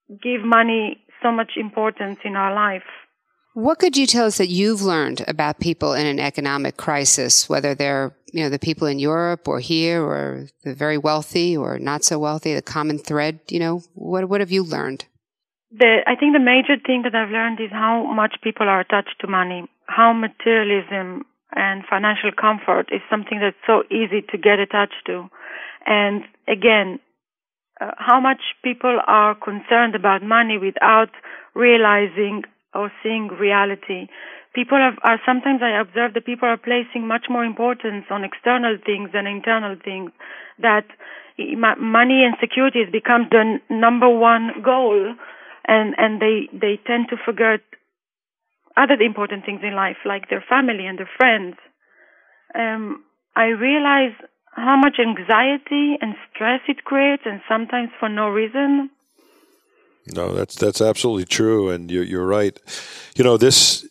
give 0.09 0.41
money 0.43 1.01
so 1.21 1.31
much 1.31 1.51
importance 1.55 2.19
in 2.23 2.35
our 2.35 2.53
life. 2.53 2.87
What 3.53 3.79
could 3.79 3.97
you 3.97 4.05
tell 4.05 4.25
us 4.25 4.37
that 4.37 4.47
you've 4.47 4.81
learned 4.81 5.25
about 5.27 5.59
people 5.59 5.93
in 5.93 6.05
an 6.05 6.19
economic 6.19 6.77
crisis, 6.77 7.49
whether 7.49 7.75
they're, 7.75 8.15
you 8.33 8.43
know, 8.43 8.49
the 8.49 8.59
people 8.59 8.87
in 8.87 8.99
Europe 8.99 9.47
or 9.47 9.59
here 9.59 10.03
or 10.03 10.47
the 10.63 10.73
very 10.73 10.97
wealthy 10.97 11.55
or 11.55 11.79
not 11.79 12.03
so 12.03 12.19
wealthy, 12.19 12.53
the 12.53 12.61
common 12.61 12.97
thread, 12.97 13.39
you 13.49 13.59
know, 13.59 13.81
what, 13.93 14.29
what 14.29 14.41
have 14.41 14.51
you 14.51 14.63
learned? 14.63 15.05
The, 15.71 15.99
I 16.07 16.15
think 16.15 16.33
the 16.33 16.39
major 16.39 16.81
thing 16.83 17.03
that 17.03 17.13
I've 17.13 17.29
learned 17.29 17.59
is 17.59 17.71
how 17.71 18.11
much 18.13 18.35
people 18.43 18.67
are 18.67 18.79
attached 18.79 19.15
to 19.21 19.27
money, 19.27 19.67
how 19.85 20.13
materialism 20.13 21.25
and 21.55 21.83
financial 21.89 22.31
comfort 22.31 22.89
is 22.91 23.01
something 23.09 23.39
that's 23.39 23.57
so 23.65 23.83
easy 23.91 24.21
to 24.31 24.37
get 24.37 24.59
attached 24.59 25.05
to. 25.07 25.29
And 25.85 26.23
again, 26.47 26.99
uh, 27.81 27.91
how 27.97 28.19
much 28.19 28.41
people 28.63 28.99
are 29.07 29.35
concerned 29.35 29.95
about 29.95 30.21
money 30.23 30.57
without 30.57 31.09
realizing 31.55 32.43
or 32.73 32.91
seeing 33.01 33.27
reality. 33.27 34.07
People 34.53 34.77
are, 34.77 34.97
are 35.03 35.21
sometimes 35.25 35.61
I 35.61 35.79
observe 35.79 36.13
that 36.13 36.25
people 36.25 36.49
are 36.49 36.57
placing 36.57 37.07
much 37.07 37.25
more 37.29 37.45
importance 37.45 38.05
on 38.09 38.23
external 38.23 38.77
things 38.83 39.11
than 39.13 39.27
internal 39.27 39.75
things. 39.83 40.11
That 40.57 40.85
money 41.77 42.25
and 42.25 42.35
security 42.39 42.79
has 42.83 42.91
become 42.91 43.27
the 43.29 43.59
number 43.69 44.09
one 44.09 44.61
goal, 44.63 45.15
and 45.67 45.95
and 45.97 46.21
they 46.21 46.49
they 46.51 46.79
tend 46.85 47.09
to 47.09 47.17
forget 47.23 47.61
other 48.75 48.95
important 49.01 49.45
things 49.45 49.61
in 49.63 49.75
life, 49.75 49.97
like 50.05 50.29
their 50.29 50.43
family 50.49 50.85
and 50.85 50.97
their 50.97 51.09
friends. 51.17 51.55
Um, 52.55 53.03
I 53.35 53.47
realize 53.47 54.15
how 54.55 54.77
much 54.77 54.97
anxiety 54.99 55.97
and 56.01 56.15
stress 56.33 56.61
it 56.67 56.83
creates, 56.83 57.23
and 57.25 57.41
sometimes 57.47 57.89
for 57.99 58.09
no 58.09 58.29
reason. 58.29 58.89
No, 60.13 60.33
that's 60.33 60.55
that's 60.55 60.81
absolutely 60.81 61.25
true, 61.25 61.69
and 61.69 61.91
you're, 61.91 62.03
you're 62.03 62.25
right. 62.25 62.59
You 63.15 63.23
know, 63.23 63.37
this 63.37 63.85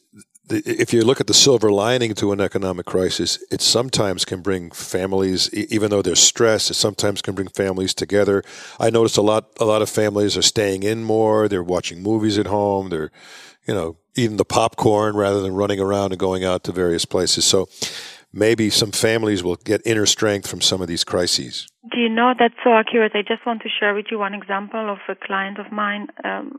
if 0.50 0.92
you 0.92 1.02
look 1.02 1.20
at 1.20 1.26
the 1.26 1.34
silver 1.34 1.70
lining 1.70 2.14
to 2.14 2.32
an 2.32 2.40
economic 2.40 2.87
crisis, 2.87 3.42
it 3.50 3.61
sometimes 3.61 4.24
can 4.24 4.40
bring 4.40 4.70
families, 4.70 5.52
even 5.52 5.90
though 5.90 6.02
there's 6.02 6.20
stress, 6.20 6.70
it 6.70 6.74
sometimes 6.74 7.22
can 7.22 7.34
bring 7.34 7.48
families 7.48 7.94
together. 7.94 8.42
I 8.78 8.90
noticed 8.90 9.16
a 9.16 9.22
lot, 9.22 9.50
a 9.61 9.64
lot 9.64 9.82
of 9.82 9.88
families 9.88 10.37
are 10.37 10.42
staying 10.42 10.82
in 10.82 11.04
more. 11.04 11.48
They're 11.48 11.62
watching 11.62 12.02
movies 12.02 12.38
at 12.38 12.46
home. 12.46 12.88
They're, 12.88 13.11
you 13.66 13.74
know, 13.74 13.96
eating 14.16 14.37
the 14.37 14.44
popcorn 14.44 15.16
rather 15.16 15.40
than 15.40 15.54
running 15.54 15.80
around 15.80 16.12
and 16.12 16.18
going 16.18 16.44
out 16.44 16.64
to 16.64 16.72
various 16.72 17.04
places. 17.04 17.44
So 17.44 17.68
maybe 18.32 18.70
some 18.70 18.92
families 18.92 19.42
will 19.42 19.56
get 19.56 19.82
inner 19.84 20.06
strength 20.06 20.48
from 20.48 20.61
some 20.61 20.82
of 20.82 20.88
these 20.88 21.04
crises. 21.04 21.68
Do 21.90 21.98
you 21.98 22.08
know 22.08 22.34
that's 22.38 22.54
so 22.64 22.72
accurate? 22.72 23.12
I 23.14 23.22
just 23.22 23.46
want 23.46 23.62
to 23.62 23.68
share 23.68 23.94
with 23.94 24.06
you 24.11 24.18
one 24.18 24.34
example 24.34 24.90
of 24.90 24.98
a 25.08 25.14
client 25.14 25.58
of 25.58 25.72
mine 25.72 26.08
um, 26.24 26.58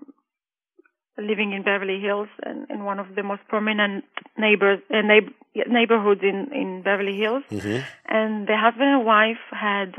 living 1.21 1.53
in 1.53 1.63
Beverly 1.63 1.99
Hills 1.99 2.29
and 2.43 2.69
in 2.69 2.83
one 2.83 2.99
of 2.99 3.15
the 3.15 3.23
most 3.23 3.41
prominent 3.47 4.05
neighbors 4.37 4.79
uh, 4.93 5.01
neighbor, 5.01 5.31
neighborhoods 5.67 6.21
in 6.23 6.49
in 6.53 6.81
Beverly 6.83 7.17
Hills. 7.17 7.43
Mm-hmm. 7.49 7.79
And 8.07 8.47
the 8.47 8.57
husband 8.57 8.89
and 8.89 9.05
wife 9.05 9.43
had 9.51 9.95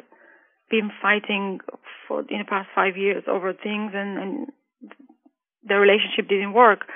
been 0.70 0.90
fighting 1.02 1.60
for 2.06 2.20
in 2.28 2.38
the 2.38 2.44
past 2.44 2.68
five 2.74 2.96
years 2.96 3.24
over 3.26 3.52
things, 3.52 3.92
and, 3.94 4.18
and 4.18 4.52
the 5.66 5.76
relationship 5.76 6.28
didn't 6.28 6.52
work. 6.52 6.86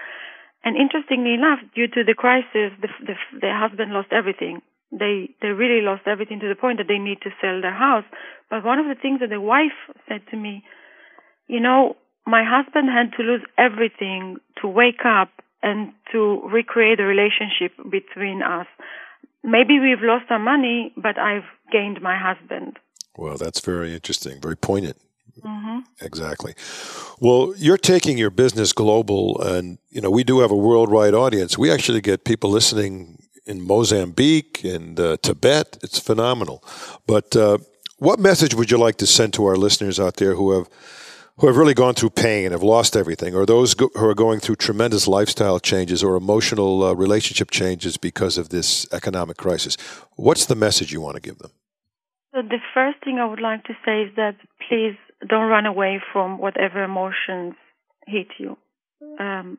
And 0.64 0.76
interestingly 0.76 1.34
enough, 1.34 1.58
due 1.74 1.88
to 1.88 2.04
the 2.04 2.14
crisis, 2.14 2.72
the, 2.80 2.88
the, 3.04 3.14
the 3.40 3.52
husband 3.52 3.92
lost 3.92 4.08
everything. 4.12 4.62
They 4.90 5.30
they 5.42 5.48
really 5.48 5.82
lost 5.82 6.06
everything 6.06 6.40
to 6.40 6.48
the 6.48 6.54
point 6.54 6.78
that 6.78 6.88
they 6.88 6.98
need 6.98 7.20
to 7.22 7.30
sell 7.40 7.60
their 7.60 7.74
house. 7.74 8.04
But 8.48 8.64
one 8.64 8.78
of 8.78 8.86
the 8.86 8.94
things 8.94 9.20
that 9.20 9.30
the 9.30 9.40
wife 9.40 9.76
said 10.08 10.22
to 10.30 10.36
me, 10.36 10.62
you 11.48 11.60
know, 11.60 11.96
my 12.26 12.42
husband 12.44 12.88
had 12.88 13.12
to 13.16 13.22
lose 13.22 13.42
everything 13.58 14.36
to 14.60 14.68
wake 14.68 15.04
up 15.04 15.30
and 15.62 15.92
to 16.12 16.40
recreate 16.52 17.00
a 17.00 17.04
relationship 17.04 17.72
between 17.90 18.42
us. 18.42 18.66
Maybe 19.42 19.78
we've 19.78 20.02
lost 20.02 20.26
our 20.30 20.38
money, 20.38 20.92
but 20.96 21.18
I've 21.18 21.44
gained 21.70 22.00
my 22.00 22.16
husband. 22.16 22.78
Well, 23.16 23.36
that's 23.36 23.60
very 23.60 23.94
interesting, 23.94 24.40
very 24.40 24.56
poignant. 24.56 24.96
Mm-hmm. 25.42 25.80
Exactly. 26.00 26.54
Well, 27.20 27.54
you're 27.56 27.78
taking 27.78 28.18
your 28.18 28.30
business 28.30 28.72
global, 28.72 29.40
and 29.40 29.78
you 29.90 30.00
know 30.00 30.10
we 30.10 30.24
do 30.24 30.40
have 30.40 30.50
a 30.50 30.56
worldwide 30.56 31.14
audience. 31.14 31.58
We 31.58 31.70
actually 31.70 32.00
get 32.00 32.24
people 32.24 32.50
listening 32.50 33.18
in 33.44 33.60
Mozambique 33.60 34.64
and 34.64 34.98
uh, 34.98 35.16
Tibet. 35.22 35.78
It's 35.82 35.98
phenomenal. 35.98 36.64
But 37.06 37.36
uh, 37.36 37.58
what 37.98 38.18
message 38.18 38.54
would 38.54 38.70
you 38.70 38.78
like 38.78 38.96
to 38.96 39.06
send 39.06 39.34
to 39.34 39.44
our 39.46 39.56
listeners 39.56 40.00
out 40.00 40.16
there 40.16 40.34
who 40.34 40.52
have 40.52 40.68
who 41.38 41.46
have 41.48 41.56
really 41.56 41.74
gone 41.74 41.94
through 41.94 42.10
pain, 42.10 42.52
have 42.52 42.62
lost 42.62 42.96
everything, 42.96 43.34
or 43.34 43.44
those 43.44 43.74
go- 43.74 43.90
who 43.94 44.06
are 44.06 44.14
going 44.14 44.40
through 44.40 44.56
tremendous 44.56 45.08
lifestyle 45.08 45.58
changes 45.58 46.02
or 46.02 46.16
emotional 46.16 46.84
uh, 46.84 46.92
relationship 46.92 47.50
changes 47.50 47.96
because 47.96 48.38
of 48.38 48.50
this 48.50 48.86
economic 48.92 49.36
crisis? 49.36 49.76
What's 50.16 50.46
the 50.46 50.54
message 50.54 50.92
you 50.92 51.00
want 51.00 51.16
to 51.16 51.20
give 51.20 51.38
them? 51.38 51.50
So 52.34 52.42
the 52.42 52.58
first 52.72 52.98
thing 53.04 53.18
I 53.18 53.26
would 53.26 53.40
like 53.40 53.64
to 53.64 53.74
say 53.84 54.02
is 54.02 54.16
that 54.16 54.36
please 54.68 54.96
don't 55.28 55.48
run 55.48 55.66
away 55.66 56.00
from 56.12 56.38
whatever 56.38 56.82
emotions 56.82 57.54
hit 58.06 58.28
you. 58.38 58.56
Um, 59.18 59.58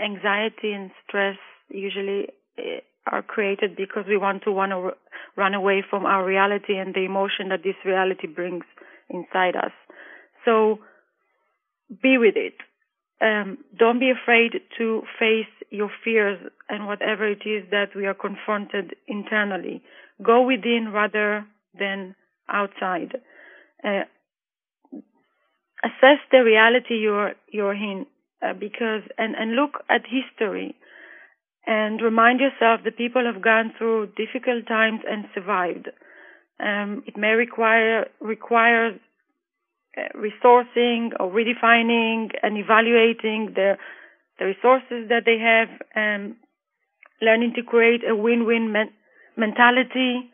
anxiety 0.00 0.72
and 0.72 0.90
stress 1.06 1.36
usually 1.70 2.28
eh, 2.58 2.80
are 3.10 3.22
created 3.22 3.76
because 3.76 4.04
we 4.08 4.16
want 4.16 4.42
to 4.44 4.52
want 4.52 4.72
to 4.72 4.92
run 5.36 5.54
away 5.54 5.84
from 5.88 6.06
our 6.06 6.24
reality 6.24 6.76
and 6.76 6.94
the 6.94 7.04
emotion 7.04 7.48
that 7.48 7.62
this 7.62 7.74
reality 7.84 8.26
brings 8.26 8.64
inside 9.08 9.56
us. 9.56 9.72
So 10.44 10.78
be 12.02 12.18
with 12.18 12.34
it. 12.36 12.54
Um, 13.20 13.58
don't 13.78 14.00
be 14.00 14.10
afraid 14.10 14.52
to 14.78 15.02
face 15.18 15.46
your 15.70 15.90
fears 16.04 16.38
and 16.68 16.86
whatever 16.86 17.26
it 17.28 17.46
is 17.46 17.64
that 17.70 17.94
we 17.94 18.06
are 18.06 18.14
confronted 18.14 18.96
internally. 19.06 19.82
Go 20.22 20.42
within 20.42 20.90
rather 20.92 21.46
than 21.78 22.16
outside. 22.48 23.14
Uh, 23.84 24.02
assess 25.84 26.18
the 26.30 26.42
reality 26.44 26.94
you're 26.94 27.32
you're 27.50 27.74
in 27.74 28.06
uh, 28.42 28.54
because 28.54 29.02
and 29.18 29.34
and 29.36 29.54
look 29.54 29.82
at 29.88 30.02
history 30.06 30.74
and 31.66 32.00
remind 32.02 32.40
yourself 32.40 32.80
that 32.84 32.96
people 32.96 33.24
have 33.24 33.42
gone 33.42 33.72
through 33.78 34.06
difficult 34.16 34.66
times 34.66 35.00
and 35.08 35.26
survived. 35.34 35.88
Um, 36.60 37.02
it 37.06 37.16
may 37.16 37.32
require 37.32 38.06
require 38.20 38.98
Uh, 39.94 40.08
resourcing 40.16 41.10
or 41.20 41.30
redefining 41.30 42.30
and 42.42 42.56
evaluating 42.56 43.52
the 43.54 43.76
the 44.38 44.46
resources 44.46 45.10
that 45.10 45.24
they 45.26 45.36
have, 45.36 45.68
and 45.94 46.34
learning 47.20 47.52
to 47.54 47.62
create 47.62 48.00
a 48.08 48.16
win-win 48.16 48.72
men- 48.72 48.94
mentality, 49.36 50.32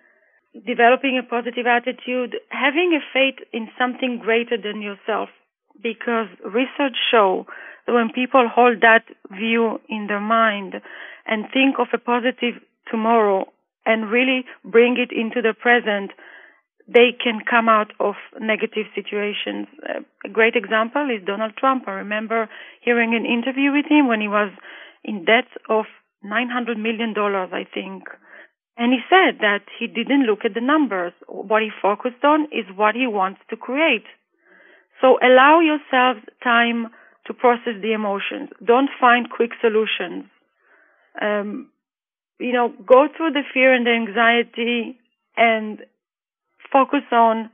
developing 0.64 1.18
a 1.18 1.28
positive 1.28 1.66
attitude, 1.66 2.36
having 2.50 2.94
a 2.94 3.02
faith 3.12 3.44
in 3.52 3.68
something 3.76 4.20
greater 4.22 4.56
than 4.56 4.80
yourself. 4.80 5.28
Because 5.82 6.28
research 6.44 6.96
show 7.10 7.44
that 7.86 7.94
when 7.94 8.12
people 8.12 8.46
hold 8.48 8.80
that 8.82 9.06
view 9.32 9.80
in 9.88 10.06
their 10.06 10.20
mind 10.20 10.74
and 11.26 11.46
think 11.52 11.80
of 11.80 11.88
a 11.92 11.98
positive 11.98 12.62
tomorrow 12.88 13.52
and 13.84 14.08
really 14.08 14.44
bring 14.64 14.98
it 14.98 15.10
into 15.10 15.42
the 15.42 15.52
present, 15.52 16.12
they 16.88 17.12
can 17.12 17.40
come 17.48 17.68
out 17.68 17.92
of 18.00 18.14
negative 18.40 18.86
situations. 18.94 19.68
A 20.24 20.28
great 20.28 20.56
example 20.56 21.06
is 21.10 21.24
Donald 21.26 21.52
Trump. 21.58 21.84
I 21.86 21.92
remember 21.92 22.48
hearing 22.80 23.14
an 23.14 23.26
interview 23.26 23.72
with 23.72 23.84
him 23.88 24.08
when 24.08 24.20
he 24.20 24.28
was 24.28 24.50
in 25.04 25.24
debt 25.24 25.48
of 25.68 25.84
$900 26.24 26.80
million, 26.80 27.14
I 27.16 27.66
think. 27.72 28.04
And 28.78 28.92
he 28.92 29.00
said 29.10 29.40
that 29.40 29.62
he 29.78 29.86
didn't 29.86 30.24
look 30.24 30.44
at 30.44 30.54
the 30.54 30.60
numbers. 30.60 31.12
What 31.26 31.62
he 31.62 31.70
focused 31.82 32.24
on 32.24 32.44
is 32.44 32.64
what 32.74 32.94
he 32.94 33.06
wants 33.06 33.40
to 33.50 33.56
create. 33.56 34.06
So 35.00 35.18
allow 35.22 35.60
yourself 35.60 36.16
time 36.42 36.88
to 37.26 37.34
process 37.34 37.74
the 37.82 37.92
emotions. 37.92 38.48
Don't 38.64 38.88
find 38.98 39.28
quick 39.30 39.50
solutions. 39.60 40.24
Um, 41.20 41.68
you 42.40 42.52
know, 42.52 42.72
go 42.86 43.08
through 43.14 43.32
the 43.32 43.42
fear 43.52 43.74
and 43.74 43.84
the 43.84 43.90
anxiety 43.90 44.98
and 45.36 45.80
focus 46.72 47.04
on 47.12 47.50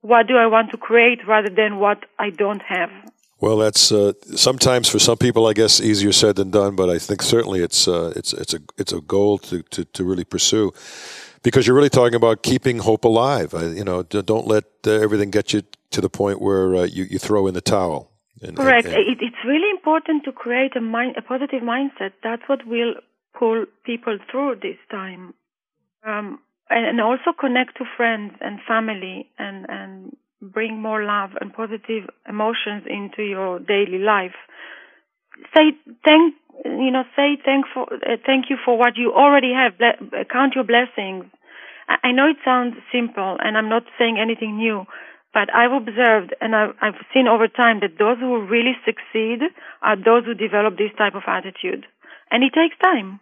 what 0.00 0.26
do 0.28 0.36
I 0.36 0.46
want 0.46 0.70
to 0.70 0.76
create 0.76 1.26
rather 1.26 1.50
than 1.50 1.78
what 1.78 2.04
I 2.18 2.30
don't 2.30 2.62
have. 2.62 2.90
Well, 3.38 3.58
that's 3.58 3.92
uh, 3.92 4.12
sometimes 4.34 4.88
for 4.88 4.98
some 4.98 5.18
people, 5.18 5.46
I 5.46 5.52
guess, 5.52 5.80
easier 5.80 6.12
said 6.12 6.36
than 6.36 6.50
done. 6.50 6.74
But 6.74 6.88
I 6.88 6.98
think 6.98 7.22
certainly 7.22 7.60
it's 7.60 7.86
uh, 7.86 8.12
it's 8.16 8.32
it's 8.32 8.54
a 8.54 8.60
it's 8.78 8.92
a 8.92 9.00
goal 9.00 9.38
to, 9.38 9.62
to, 9.62 9.84
to 9.84 10.04
really 10.04 10.24
pursue, 10.24 10.72
because 11.42 11.66
you're 11.66 11.76
really 11.76 11.90
talking 11.90 12.14
about 12.14 12.42
keeping 12.42 12.78
hope 12.78 13.04
alive. 13.04 13.54
I, 13.54 13.64
you 13.66 13.84
know, 13.84 14.02
don't 14.02 14.46
let 14.46 14.64
uh, 14.86 14.92
everything 14.92 15.30
get 15.30 15.52
you 15.52 15.62
to 15.90 16.00
the 16.00 16.08
point 16.08 16.40
where 16.40 16.76
uh, 16.76 16.82
you 16.84 17.04
you 17.04 17.18
throw 17.18 17.46
in 17.46 17.54
the 17.54 17.60
towel. 17.60 18.10
And, 18.42 18.56
Correct. 18.56 18.86
And, 18.86 18.96
and 18.96 19.06
it, 19.06 19.18
it's 19.20 19.44
really 19.44 19.70
important 19.70 20.24
to 20.24 20.32
create 20.32 20.74
a 20.76 20.80
mind, 20.80 21.16
a 21.18 21.22
positive 21.22 21.62
mindset. 21.62 22.12
That's 22.22 22.42
what 22.46 22.66
will 22.66 22.94
pull 23.38 23.66
people 23.84 24.18
through 24.30 24.56
this 24.62 24.78
time. 24.90 25.34
Um, 26.06 26.38
and 26.70 27.00
also 27.00 27.32
connect 27.38 27.76
to 27.78 27.84
friends 27.96 28.32
and 28.40 28.58
family 28.66 29.28
and 29.38 29.66
and 29.68 30.16
bring 30.42 30.80
more 30.80 31.02
love 31.02 31.30
and 31.40 31.52
positive 31.52 32.08
emotions 32.28 32.84
into 32.86 33.22
your 33.22 33.58
daily 33.58 33.98
life 33.98 34.36
say 35.54 35.72
thank 36.04 36.34
you 36.64 36.90
know 36.90 37.04
say 37.14 37.36
thank 37.44 37.64
for 37.72 37.84
uh, 37.92 38.16
thank 38.24 38.50
you 38.50 38.56
for 38.64 38.76
what 38.78 38.96
you 38.96 39.12
already 39.12 39.52
have 39.52 39.78
Ble- 39.78 40.24
count 40.30 40.54
your 40.54 40.64
blessings 40.64 41.24
I, 41.88 42.08
I 42.08 42.12
know 42.12 42.28
it 42.28 42.36
sounds 42.44 42.74
simple 42.92 43.36
and 43.40 43.56
i'm 43.56 43.68
not 43.68 43.84
saying 43.98 44.18
anything 44.20 44.58
new 44.58 44.86
but 45.36 45.52
I've 45.54 45.72
observed 45.72 46.34
and 46.40 46.56
I've, 46.56 46.72
I've 46.80 46.96
seen 47.12 47.28
over 47.28 47.46
time 47.46 47.80
that 47.80 47.98
those 47.98 48.16
who 48.18 48.46
really 48.46 48.72
succeed 48.86 49.44
are 49.82 49.94
those 49.94 50.24
who 50.24 50.32
develop 50.32 50.78
this 50.78 50.96
type 50.96 51.14
of 51.14 51.24
attitude. 51.26 51.84
And 52.30 52.42
it 52.42 52.54
takes 52.56 52.74
time. 52.82 53.20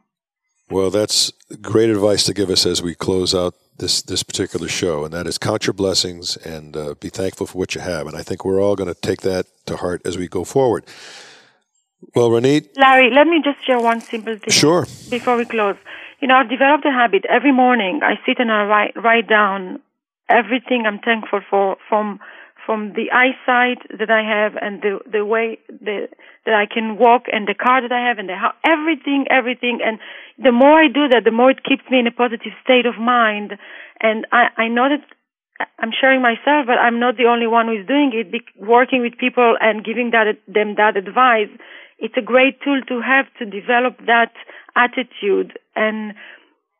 Well, 0.70 0.90
that's 0.90 1.32
great 1.60 1.90
advice 1.90 2.24
to 2.24 2.34
give 2.34 2.50
us 2.50 2.64
as 2.64 2.82
we 2.82 2.94
close 2.94 3.34
out 3.34 3.54
this 3.78 4.02
this 4.02 4.22
particular 4.22 4.68
show, 4.68 5.04
and 5.04 5.12
that 5.12 5.26
is 5.26 5.36
count 5.38 5.66
your 5.66 5.74
blessings 5.74 6.36
and 6.38 6.76
uh, 6.76 6.94
be 7.00 7.10
thankful 7.10 7.46
for 7.46 7.58
what 7.58 7.74
you 7.74 7.80
have. 7.80 8.06
And 8.06 8.16
I 8.16 8.22
think 8.22 8.44
we're 8.44 8.62
all 8.62 8.76
going 8.76 8.92
to 8.92 9.00
take 9.00 9.20
that 9.22 9.46
to 9.66 9.76
heart 9.76 10.02
as 10.04 10.16
we 10.16 10.28
go 10.28 10.44
forward. 10.44 10.84
Well, 12.14 12.30
Ronit, 12.30 12.68
Larry, 12.76 13.10
let 13.10 13.26
me 13.26 13.40
just 13.42 13.64
share 13.66 13.80
one 13.80 14.00
simple 14.00 14.36
thing. 14.38 14.50
Sure. 14.50 14.86
Before 15.10 15.36
we 15.36 15.44
close, 15.44 15.76
you 16.20 16.28
know, 16.28 16.34
I've 16.34 16.50
developed 16.50 16.84
a 16.86 16.92
habit. 16.92 17.24
Every 17.28 17.52
morning, 17.52 18.00
I 18.02 18.14
sit 18.24 18.38
and 18.38 18.50
I 18.50 18.64
write 18.64 18.92
write 18.96 19.28
down 19.28 19.80
everything 20.28 20.84
I'm 20.86 20.98
thankful 20.98 21.40
for 21.50 21.76
from 21.88 22.20
from 22.64 22.92
the 22.94 23.12
eyesight 23.12 23.84
that 23.98 24.10
I 24.10 24.22
have 24.24 24.56
and 24.60 24.80
the 24.80 24.98
the 25.10 25.24
way 25.24 25.58
the, 25.68 26.08
that 26.46 26.54
I 26.54 26.66
can 26.66 26.96
walk 26.98 27.24
and 27.32 27.46
the 27.46 27.54
car 27.54 27.82
that 27.82 27.92
I 27.92 28.08
have 28.08 28.18
and 28.18 28.28
the 28.28 28.36
how 28.36 28.52
everything 28.64 29.26
everything. 29.30 29.80
And 29.84 29.98
the 30.38 30.52
more 30.52 30.80
I 30.80 30.88
do 30.88 31.08
that 31.08 31.24
the 31.24 31.30
more 31.30 31.50
it 31.50 31.64
keeps 31.64 31.84
me 31.90 31.98
in 31.98 32.06
a 32.06 32.12
positive 32.12 32.52
state 32.62 32.86
of 32.86 32.96
mind. 32.98 33.52
And 34.00 34.26
I 34.32 34.48
I 34.56 34.68
know 34.68 34.88
that 34.88 35.04
I'm 35.78 35.92
sharing 35.92 36.22
myself 36.22 36.66
but 36.66 36.78
I'm 36.78 36.98
not 36.98 37.16
the 37.16 37.28
only 37.28 37.46
one 37.46 37.66
who 37.66 37.80
is 37.80 37.86
doing 37.86 38.12
it. 38.14 38.32
Be, 38.32 38.40
working 38.58 39.02
with 39.02 39.18
people 39.18 39.56
and 39.60 39.84
giving 39.84 40.10
that 40.12 40.38
them 40.48 40.74
that 40.76 40.96
advice 40.96 41.52
it's 41.98 42.16
a 42.16 42.22
great 42.22 42.60
tool 42.62 42.80
to 42.88 43.00
have 43.00 43.26
to 43.38 43.46
develop 43.46 43.98
that 44.06 44.32
attitude. 44.76 45.58
And 45.76 46.14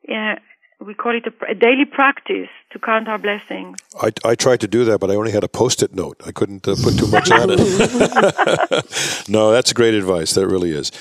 yeah 0.09 0.37
we 0.85 0.95
call 0.95 1.17
it 1.17 1.27
a, 1.27 1.51
a, 1.51 1.55
daily 1.55 1.85
practice 1.85 2.49
to 2.71 2.79
count 2.79 3.09
our 3.09 3.19
blessings. 3.19 3.79
I, 4.01 4.13
I 4.25 4.35
tried 4.35 4.61
to 4.61 4.69
do 4.69 4.85
that, 4.85 4.99
but 4.99 5.11
I 5.11 5.15
only 5.15 5.33
had 5.33 5.45
a 5.45 5.49
post-it 5.49 5.95
note. 5.95 6.21
I 6.27 6.33
couldn't 6.33 6.69
uh, 6.69 6.77
put 6.83 6.99
too 6.99 7.07
much 7.09 7.31
on 7.31 7.49
it. 7.51 9.29
no, 9.29 9.53
that's 9.53 9.73
great 9.73 9.95
advice. 9.95 10.35
That 10.35 10.47
really 10.47 10.73
is. 10.73 10.93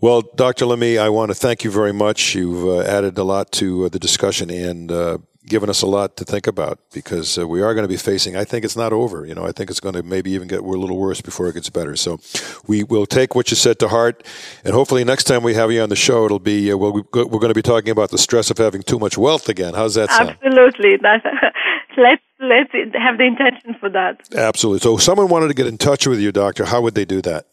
Well, 0.00 0.22
Dr. 0.34 0.66
Lami, 0.66 0.98
I 0.98 1.08
want 1.08 1.30
to 1.30 1.34
thank 1.34 1.64
you 1.64 1.70
very 1.70 1.92
much. 1.92 2.34
You've 2.34 2.64
uh, 2.64 2.80
added 2.80 3.16
a 3.18 3.24
lot 3.24 3.52
to 3.52 3.86
uh, 3.86 3.88
the 3.88 3.98
discussion 3.98 4.50
and 4.50 4.90
uh, 4.90 5.18
given 5.46 5.68
us 5.68 5.82
a 5.82 5.86
lot 5.86 6.16
to 6.16 6.24
think 6.24 6.46
about 6.46 6.78
because 6.92 7.36
uh, 7.36 7.46
we 7.46 7.62
are 7.62 7.74
going 7.74 7.84
to 7.84 7.88
be 7.88 7.96
facing. 7.96 8.36
I 8.36 8.44
think 8.44 8.64
it's 8.64 8.76
not 8.76 8.92
over. 8.92 9.26
You 9.26 9.34
know, 9.34 9.44
I 9.44 9.52
think 9.52 9.70
it's 9.70 9.80
going 9.80 9.94
to 9.94 10.02
maybe 10.02 10.30
even 10.30 10.48
get 10.48 10.60
a 10.60 10.62
little 10.62 10.96
worse 10.96 11.20
before 11.20 11.48
it 11.48 11.54
gets 11.54 11.68
better. 11.70 11.96
So 11.96 12.20
we 12.66 12.84
will 12.84 13.06
take 13.06 13.34
what 13.34 13.50
you 13.50 13.56
said 13.56 13.78
to 13.80 13.88
heart, 13.88 14.24
and 14.64 14.74
hopefully 14.74 15.04
next 15.04 15.24
time 15.24 15.42
we 15.42 15.54
have 15.54 15.72
you 15.72 15.82
on 15.82 15.88
the 15.88 15.96
show, 15.96 16.24
it'll 16.24 16.38
be 16.38 16.72
uh, 16.72 16.76
well. 16.76 16.92
We're 16.92 17.24
going 17.24 17.48
to 17.48 17.54
be 17.54 17.62
talking 17.62 17.90
about 17.90 18.10
the 18.10 18.18
stress 18.18 18.50
of 18.50 18.58
having 18.58 18.82
too 18.82 18.98
much 18.98 19.18
wealth 19.18 19.48
again. 19.48 19.74
How's 19.74 19.94
that 19.94 20.10
sound? 20.10 20.30
Absolutely. 20.42 20.96
That's, 21.02 21.24
let's 21.96 22.22
let's 22.40 22.72
have 22.94 23.18
the 23.18 23.24
intention 23.24 23.74
for 23.80 23.88
that. 23.90 24.28
Absolutely. 24.34 24.80
So, 24.80 24.96
if 24.96 25.02
someone 25.02 25.28
wanted 25.28 25.48
to 25.48 25.54
get 25.54 25.66
in 25.66 25.78
touch 25.78 26.06
with 26.06 26.20
you, 26.20 26.32
doctor, 26.32 26.64
how 26.64 26.80
would 26.82 26.94
they 26.94 27.04
do 27.04 27.20
that? 27.22 27.46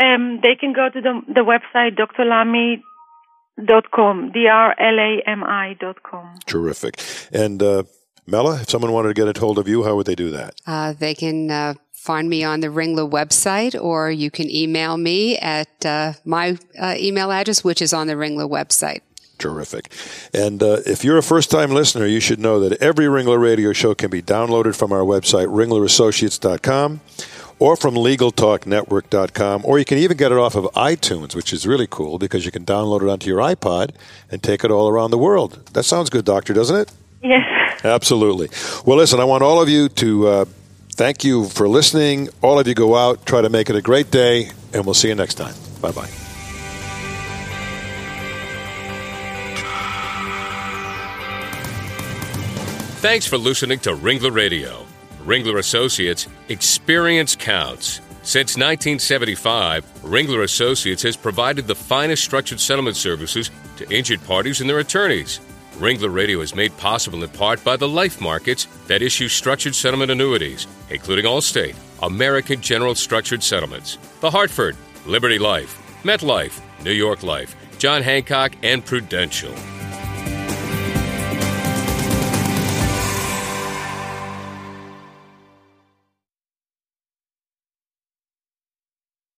Um, 0.00 0.40
they 0.42 0.54
can 0.54 0.72
go 0.72 0.88
to 0.88 1.00
the 1.00 1.20
the 1.26 1.40
website 1.40 1.96
drlami 1.96 2.82
dot 3.64 3.90
com, 3.90 4.32
D 4.32 4.46
R 4.46 4.74
L 4.78 4.98
A 4.98 5.22
M 5.26 5.42
I 5.44 5.76
dot 5.80 6.02
com. 6.02 6.38
Terrific. 6.46 7.00
And 7.32 7.62
uh, 7.62 7.82
Mela, 8.26 8.60
if 8.60 8.70
someone 8.70 8.92
wanted 8.92 9.08
to 9.08 9.14
get 9.14 9.36
a 9.36 9.38
hold 9.38 9.58
of 9.58 9.66
you, 9.68 9.84
how 9.84 9.96
would 9.96 10.06
they 10.06 10.14
do 10.14 10.30
that? 10.30 10.54
Uh, 10.66 10.92
they 10.92 11.14
can 11.14 11.50
uh, 11.50 11.74
find 11.92 12.28
me 12.28 12.44
on 12.44 12.60
the 12.60 12.68
Ringler 12.68 13.08
website, 13.10 13.80
or 13.80 14.10
you 14.10 14.30
can 14.30 14.50
email 14.50 14.96
me 14.96 15.38
at 15.38 15.84
uh, 15.84 16.12
my 16.24 16.56
uh, 16.80 16.94
email 16.98 17.30
address, 17.32 17.62
which 17.64 17.82
is 17.82 17.92
on 17.92 18.06
the 18.06 18.14
Ringler 18.14 18.48
website. 18.48 19.00
terrific. 19.38 19.90
And 20.32 20.62
uh, 20.62 20.78
if 20.86 21.04
you're 21.04 21.18
a 21.18 21.22
first 21.22 21.50
time 21.50 21.72
listener, 21.72 22.06
you 22.06 22.20
should 22.20 22.38
know 22.38 22.60
that 22.60 22.80
every 22.80 23.06
Ringler 23.06 23.40
radio 23.40 23.72
show 23.72 23.92
can 23.94 24.08
be 24.10 24.22
downloaded 24.22 24.76
from 24.76 24.92
our 24.92 25.00
website, 25.02 25.48
ringlerassociates.com 25.48 27.00
or 27.62 27.76
from 27.76 27.94
LegalTalkNetwork.com, 27.94 29.62
or 29.64 29.78
you 29.78 29.84
can 29.84 29.96
even 29.96 30.16
get 30.16 30.32
it 30.32 30.38
off 30.38 30.56
of 30.56 30.64
iTunes, 30.74 31.36
which 31.36 31.52
is 31.52 31.64
really 31.64 31.86
cool 31.86 32.18
because 32.18 32.44
you 32.44 32.50
can 32.50 32.64
download 32.64 33.02
it 33.02 33.08
onto 33.08 33.28
your 33.28 33.38
iPod 33.38 33.92
and 34.32 34.42
take 34.42 34.64
it 34.64 34.72
all 34.72 34.88
around 34.88 35.12
the 35.12 35.18
world. 35.18 35.64
That 35.72 35.84
sounds 35.84 36.10
good, 36.10 36.24
Doctor, 36.24 36.54
doesn't 36.54 36.74
it? 36.74 36.92
Yes. 37.22 37.80
Absolutely. 37.84 38.48
Well, 38.84 38.96
listen, 38.96 39.20
I 39.20 39.24
want 39.24 39.44
all 39.44 39.62
of 39.62 39.68
you 39.68 39.88
to 39.90 40.26
uh, 40.26 40.44
thank 40.94 41.22
you 41.22 41.48
for 41.50 41.68
listening. 41.68 42.30
All 42.42 42.58
of 42.58 42.66
you 42.66 42.74
go 42.74 42.96
out, 42.96 43.26
try 43.26 43.42
to 43.42 43.48
make 43.48 43.70
it 43.70 43.76
a 43.76 43.82
great 43.82 44.10
day, 44.10 44.50
and 44.72 44.84
we'll 44.84 44.94
see 44.94 45.06
you 45.06 45.14
next 45.14 45.34
time. 45.34 45.54
Bye 45.80 45.92
bye. 45.92 46.08
Thanks 52.98 53.28
for 53.28 53.38
listening 53.38 53.78
to 53.80 53.90
Ringler 53.94 54.34
Radio. 54.34 54.84
Ringler 55.24 55.58
Associates, 55.58 56.26
experience 56.48 57.36
counts. 57.36 58.00
Since 58.24 58.56
1975, 58.56 59.84
Ringler 60.02 60.42
Associates 60.42 61.02
has 61.02 61.16
provided 61.16 61.66
the 61.66 61.74
finest 61.74 62.24
structured 62.24 62.60
settlement 62.60 62.96
services 62.96 63.50
to 63.76 63.90
injured 63.90 64.22
parties 64.24 64.60
and 64.60 64.68
their 64.68 64.80
attorneys. 64.80 65.40
Ringler 65.74 66.12
Radio 66.12 66.40
is 66.40 66.54
made 66.54 66.76
possible 66.76 67.22
in 67.22 67.30
part 67.30 67.62
by 67.64 67.76
the 67.76 67.88
life 67.88 68.20
markets 68.20 68.66
that 68.86 69.02
issue 69.02 69.28
structured 69.28 69.74
settlement 69.74 70.10
annuities, 70.10 70.66
including 70.90 71.24
Allstate, 71.24 71.76
American 72.02 72.60
General 72.60 72.94
Structured 72.94 73.42
Settlements, 73.42 73.98
The 74.20 74.30
Hartford, 74.30 74.76
Liberty 75.06 75.38
Life, 75.38 75.78
MetLife, 76.02 76.60
New 76.84 76.92
York 76.92 77.22
Life, 77.22 77.56
John 77.78 78.02
Hancock, 78.02 78.52
and 78.62 78.84
Prudential. 78.84 79.54